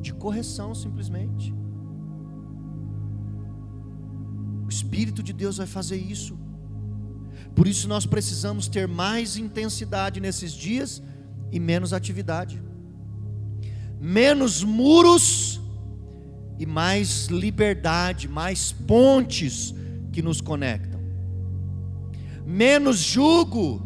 de 0.00 0.12
correção 0.12 0.74
simplesmente. 0.74 1.54
O 4.64 4.68
Espírito 4.68 5.22
de 5.22 5.32
Deus 5.32 5.58
vai 5.58 5.66
fazer 5.66 5.96
isso. 5.96 6.36
Por 7.54 7.68
isso 7.68 7.88
nós 7.88 8.04
precisamos 8.04 8.66
ter 8.66 8.88
mais 8.88 9.36
intensidade 9.36 10.20
nesses 10.20 10.52
dias 10.52 11.02
e 11.52 11.60
menos 11.60 11.92
atividade. 11.92 12.60
Menos 14.00 14.64
muros 14.64 15.60
e 16.58 16.66
mais 16.66 17.26
liberdade, 17.26 18.28
mais 18.28 18.72
pontes 18.72 19.74
que 20.16 20.22
nos 20.22 20.40
conectam. 20.40 20.98
Menos 22.46 22.96
julgo. 22.96 23.82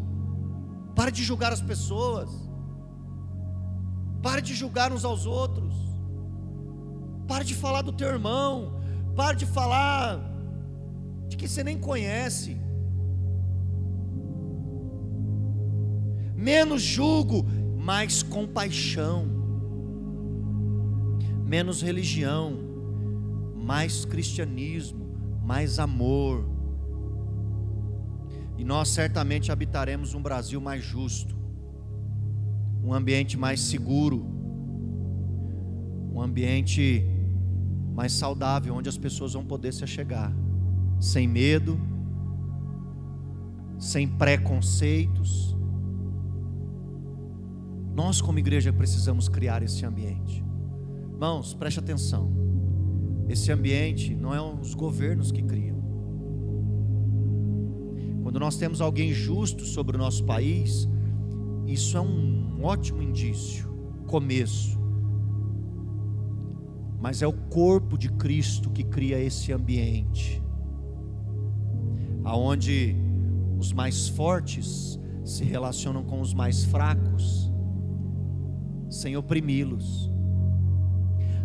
Pare 0.94 1.10
de 1.10 1.24
julgar 1.24 1.52
as 1.52 1.60
pessoas. 1.60 2.30
Pare 4.22 4.40
de 4.40 4.54
julgar 4.54 4.92
uns 4.92 5.04
aos 5.04 5.26
outros. 5.26 5.74
Pare 7.26 7.44
de 7.44 7.56
falar 7.56 7.82
do 7.82 7.92
teu 7.92 8.06
irmão. 8.06 8.80
Pare 9.16 9.36
de 9.38 9.44
falar 9.44 10.20
de 11.26 11.36
que 11.36 11.48
você 11.48 11.64
nem 11.64 11.76
conhece. 11.76 12.56
Menos 16.36 16.80
julgo, 16.80 17.44
mais 17.76 18.22
compaixão. 18.22 19.26
Menos 21.44 21.82
religião, 21.82 22.56
mais 23.56 24.04
cristianismo, 24.04 24.99
mais 25.50 25.80
amor. 25.80 26.48
E 28.56 28.62
nós 28.62 28.88
certamente 28.88 29.50
habitaremos 29.50 30.14
um 30.14 30.22
Brasil 30.22 30.60
mais 30.60 30.80
justo, 30.80 31.34
um 32.84 32.94
ambiente 32.94 33.36
mais 33.36 33.60
seguro, 33.60 34.24
um 36.14 36.22
ambiente 36.22 37.04
mais 37.96 38.12
saudável, 38.12 38.76
onde 38.76 38.88
as 38.88 38.96
pessoas 38.96 39.32
vão 39.32 39.44
poder 39.44 39.72
se 39.72 39.82
achegar, 39.82 40.32
sem 41.00 41.26
medo, 41.26 41.80
sem 43.76 44.06
preconceitos. 44.06 45.56
Nós, 47.92 48.20
como 48.20 48.38
igreja, 48.38 48.72
precisamos 48.72 49.28
criar 49.28 49.64
esse 49.64 49.84
ambiente. 49.84 50.44
Irmãos, 51.12 51.54
preste 51.54 51.80
atenção. 51.80 52.49
Esse 53.30 53.52
ambiente 53.52 54.12
não 54.12 54.34
é 54.34 54.42
os 54.42 54.74
governos 54.74 55.30
que 55.30 55.40
criam. 55.40 55.78
Quando 58.24 58.40
nós 58.40 58.56
temos 58.56 58.80
alguém 58.80 59.12
justo 59.12 59.64
sobre 59.64 59.94
o 59.94 59.98
nosso 60.00 60.24
país, 60.24 60.88
isso 61.64 61.96
é 61.96 62.00
um 62.00 62.60
ótimo 62.60 63.00
indício, 63.00 63.72
começo. 64.08 64.76
Mas 67.00 67.22
é 67.22 67.26
o 67.28 67.32
corpo 67.32 67.96
de 67.96 68.08
Cristo 68.08 68.68
que 68.68 68.82
cria 68.82 69.16
esse 69.20 69.52
ambiente, 69.52 70.42
aonde 72.24 72.96
os 73.56 73.72
mais 73.72 74.08
fortes 74.08 74.98
se 75.24 75.44
relacionam 75.44 76.02
com 76.02 76.20
os 76.20 76.34
mais 76.34 76.64
fracos, 76.64 77.48
sem 78.90 79.16
oprimi-los, 79.16 80.10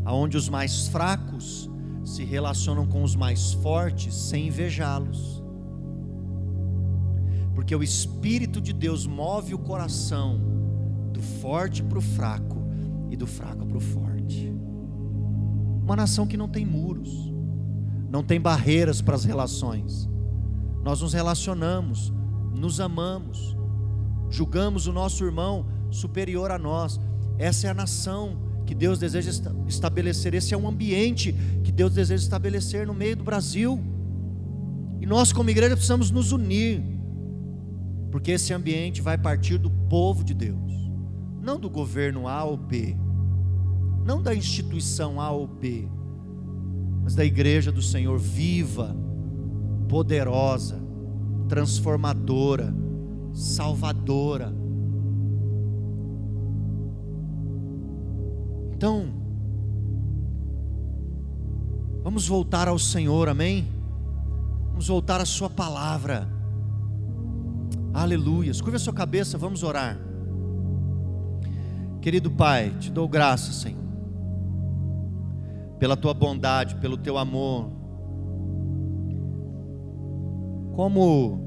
aonde 0.03 0.35
os 0.35 0.49
mais 0.49 0.87
fracos 0.87 1.69
se 2.05 2.23
relacionam 2.23 2.85
com 2.85 3.03
os 3.03 3.15
mais 3.15 3.53
fortes 3.53 4.13
sem 4.13 4.47
invejá-los. 4.47 5.43
Porque 7.55 7.75
o 7.75 7.81
Espírito 7.81 8.61
de 8.61 8.71
Deus 8.71 9.07
move 9.07 9.55
o 9.55 9.57
coração 9.57 10.39
do 11.11 11.21
forte 11.21 11.81
para 11.81 11.97
o 11.97 12.01
fraco 12.01 12.63
e 13.09 13.17
do 13.17 13.25
fraco 13.25 13.65
para 13.65 13.77
o 13.77 13.81
forte. 13.81 14.53
Uma 15.83 15.95
nação 15.95 16.27
que 16.27 16.37
não 16.37 16.47
tem 16.47 16.65
muros, 16.65 17.33
não 18.09 18.23
tem 18.23 18.39
barreiras 18.39 19.01
para 19.01 19.15
as 19.15 19.25
relações. 19.25 20.07
Nós 20.83 21.01
nos 21.01 21.13
relacionamos, 21.13 22.13
nos 22.53 22.79
amamos, 22.79 23.57
julgamos 24.29 24.85
o 24.85 24.93
nosso 24.93 25.23
irmão 25.25 25.65
superior 25.89 26.51
a 26.51 26.59
nós. 26.59 26.99
Essa 27.37 27.67
é 27.67 27.69
a 27.71 27.73
nação 27.73 28.37
que 28.65 28.75
Deus 28.75 28.99
deseja 28.99 29.31
estabelecer. 29.67 30.33
Esse 30.33 30.53
é 30.53 30.57
um 30.57 30.67
ambiente 30.67 31.33
Deus 31.75 31.93
deseja 31.93 32.23
estabelecer 32.23 32.87
no 32.87 32.93
meio 32.93 33.15
do 33.15 33.23
Brasil. 33.23 33.79
E 34.99 35.05
nós, 35.05 35.31
como 35.31 35.49
igreja, 35.49 35.75
precisamos 35.75 36.09
nos 36.09 36.31
unir, 36.31 36.81
porque 38.11 38.31
esse 38.31 38.53
ambiente 38.53 39.01
vai 39.01 39.17
partir 39.17 39.57
do 39.57 39.69
povo 39.69 40.23
de 40.23 40.33
Deus, 40.33 40.73
não 41.41 41.59
do 41.59 41.69
governo 41.69 42.27
A 42.27 42.43
ou 42.43 42.57
B, 42.57 42.95
não 44.03 44.21
da 44.23 44.33
instituição 44.33 45.21
A 45.21 45.29
ou 45.29 45.45
B, 45.45 45.87
mas 47.03 47.13
da 47.13 47.23
igreja 47.23 47.71
do 47.71 47.81
Senhor 47.81 48.17
viva, 48.17 48.95
poderosa, 49.87 50.81
transformadora, 51.47 52.73
salvadora 53.33 54.65
Então, 58.75 59.07
vamos 62.15 62.29
voltar 62.29 62.69
ao 62.69 62.79
Senhor, 62.79 63.27
amém? 63.27 63.67
Vamos 64.69 64.87
voltar 64.87 65.19
à 65.19 65.25
Sua 65.25 65.49
palavra. 65.49 66.25
Aleluia. 67.93 68.53
Curva 68.53 68.77
a 68.77 68.79
sua 68.79 68.93
cabeça, 68.93 69.37
vamos 69.37 69.63
orar. 69.63 69.99
Querido 72.01 72.31
Pai, 72.31 72.69
te 72.79 72.89
dou 72.89 73.05
graça, 73.09 73.51
Senhor, 73.51 73.83
pela 75.77 75.97
tua 75.97 76.13
bondade, 76.13 76.75
pelo 76.75 76.97
teu 76.97 77.17
amor. 77.17 77.69
Como 80.73 81.37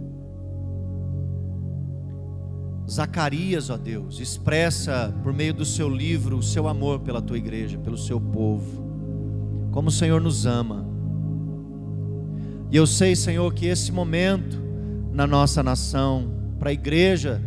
Zacarias, 2.90 3.70
ó 3.70 3.78
Deus, 3.78 4.20
expressa 4.20 5.14
por 5.22 5.32
meio 5.32 5.54
do 5.54 5.64
seu 5.64 5.88
livro 5.88 6.36
o 6.36 6.42
seu 6.42 6.68
amor 6.68 7.00
pela 7.00 7.22
tua 7.22 7.38
igreja, 7.38 7.78
pelo 7.78 7.96
seu 7.96 8.20
povo, 8.20 8.87
como 9.78 9.90
o 9.90 9.92
Senhor 9.92 10.20
nos 10.20 10.44
ama. 10.44 10.84
E 12.68 12.76
eu 12.76 12.84
sei, 12.84 13.14
Senhor, 13.14 13.54
que 13.54 13.64
esse 13.66 13.92
momento 13.92 14.60
na 15.12 15.24
nossa 15.24 15.62
nação, 15.62 16.32
para 16.58 16.70
a 16.70 16.72
igreja 16.72 17.40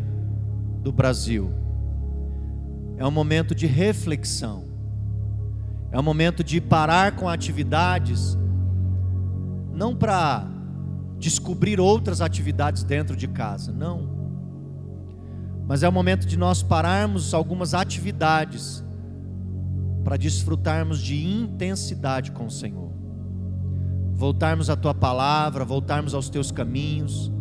do 0.82 0.94
Brasil, 0.94 1.52
é 2.96 3.06
um 3.06 3.12
momento 3.12 3.54
de 3.54 3.68
reflexão, 3.68 4.64
é 5.92 6.00
um 6.00 6.04
momento 6.04 6.42
de 6.42 6.62
parar 6.62 7.18
com 7.18 7.28
atividades, 7.28 8.38
não 9.74 9.94
para 9.94 10.48
descobrir 11.20 11.82
outras 11.82 12.22
atividades 12.22 12.86
dentro 12.86 13.14
de 13.14 13.28
casa, 13.28 13.74
não 13.74 14.22
mas 15.68 15.84
é 15.84 15.90
o 15.90 15.92
momento 15.92 16.26
de 16.26 16.38
nós 16.38 16.64
pararmos 16.64 17.34
algumas 17.34 17.74
atividades 17.74 18.84
para 20.04 20.18
desfrutarmos 20.18 21.00
de 21.00 21.24
intensidade 21.26 22.32
com 22.32 22.46
o 22.46 22.52
Senhor. 22.52 22.92
Voltarmos 24.14 24.70
à 24.70 24.76
tua 24.76 24.94
palavra, 24.94 25.66
voltarmos 25.66 26.14
aos 26.14 26.30
teus 26.30 26.52
caminhos, 26.52 27.32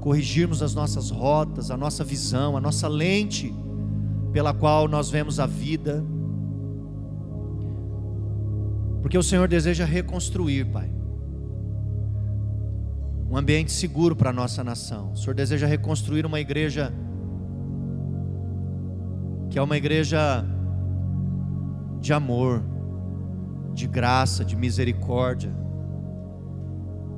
corrigirmos 0.00 0.62
as 0.62 0.74
nossas 0.74 1.10
rotas, 1.10 1.70
a 1.70 1.76
nossa 1.76 2.04
visão, 2.04 2.56
a 2.56 2.60
nossa 2.60 2.88
lente 2.88 3.54
pela 4.32 4.52
qual 4.52 4.86
nós 4.88 5.10
vemos 5.10 5.40
a 5.40 5.46
vida. 5.46 6.04
Porque 9.00 9.16
o 9.16 9.22
Senhor 9.22 9.48
deseja 9.48 9.84
reconstruir, 9.84 10.66
Pai, 10.66 10.90
um 13.30 13.36
ambiente 13.36 13.72
seguro 13.72 14.16
para 14.16 14.30
a 14.30 14.32
nossa 14.32 14.64
nação. 14.64 15.12
O 15.12 15.16
Senhor 15.16 15.34
deseja 15.34 15.66
reconstruir 15.66 16.24
uma 16.24 16.40
igreja 16.40 16.92
que 19.50 19.58
é 19.58 19.62
uma 19.62 19.76
igreja 19.76 20.44
de 22.00 22.12
amor, 22.12 22.62
de 23.74 23.86
graça, 23.86 24.44
de 24.44 24.56
misericórdia, 24.56 25.52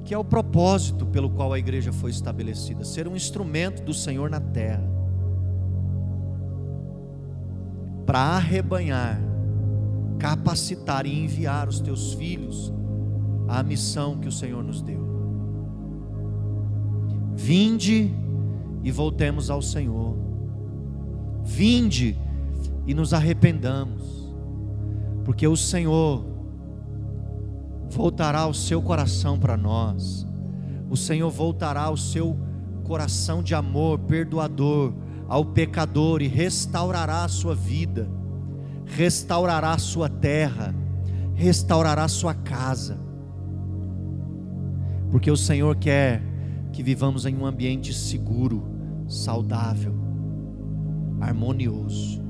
que 0.05 0.15
é 0.15 0.19
o 0.19 0.25
propósito 0.25 1.07
pelo 1.07 1.31
qual 1.31 1.53
a 1.53 1.59
igreja 1.59 1.93
foi 1.93 2.11
estabelecida 2.11 2.85
ser 2.85 3.07
um 3.07 3.15
instrumento 3.15 3.83
do 3.83 3.95
Senhor 3.95 4.29
na 4.31 4.41
terra 4.41 4.89
para 8.07 8.19
arrebanhar, 8.19 9.21
capacitar 10.19 11.07
e 11.07 11.25
enviar 11.25 11.69
os 11.69 11.81
teus 11.81 12.15
filhos 12.15 12.73
à 13.47 13.63
missão 13.63 14.19
que 14.19 14.27
o 14.27 14.33
Senhor 14.33 14.65
nos 14.65 14.83
deu. 14.83 15.09
Vinde 17.37 18.13
e 18.83 18.91
voltemos 18.91 19.49
ao 19.49 19.63
Senhor 19.63 20.31
Vinde 21.51 22.17
e 22.87 22.95
nos 22.95 23.13
arrependamos, 23.13 24.20
porque 25.25 25.47
o 25.47 25.57
Senhor 25.57 26.25
voltará 27.91 28.47
o 28.47 28.55
seu 28.55 28.81
coração 28.81 29.39
para 29.39 29.57
nós, 29.57 30.27
o 30.89 30.97
Senhor 30.97 31.31
voltará 31.31 31.91
o 31.91 31.97
seu 31.97 32.37
coração 32.85 33.43
de 33.43 33.55
amor 33.55 33.99
perdoador 34.01 34.93
ao 35.29 35.45
pecador 35.45 36.23
e 36.23 36.27
restaurará 36.27 37.25
a 37.25 37.29
sua 37.29 37.55
vida, 37.55 38.09
restaurará 38.85 39.73
a 39.73 39.79
sua 39.79 40.09
terra, 40.09 40.75
restaurará 41.35 42.05
a 42.05 42.09
sua 42.09 42.35
casa, 42.35 42.99
porque 45.11 45.31
o 45.31 45.37
Senhor 45.37 45.77
quer 45.77 46.23
que 46.73 46.83
vivamos 46.83 47.27
em 47.27 47.37
um 47.37 47.45
ambiente 47.45 47.93
seguro, 47.93 48.65
saudável, 49.09 49.95
harmonioso. 51.21 52.23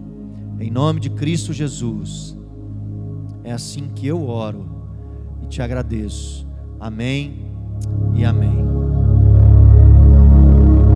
Em 0.58 0.70
nome 0.70 1.00
de 1.00 1.10
Cristo 1.10 1.52
Jesus. 1.52 2.39
É 3.44 3.52
assim 3.52 3.88
que 3.88 4.06
eu 4.06 4.26
oro 4.28 4.66
e 5.42 5.46
te 5.46 5.62
agradeço. 5.62 6.46
Amém 6.78 7.52
e 8.14 8.24
amém. 8.24 8.69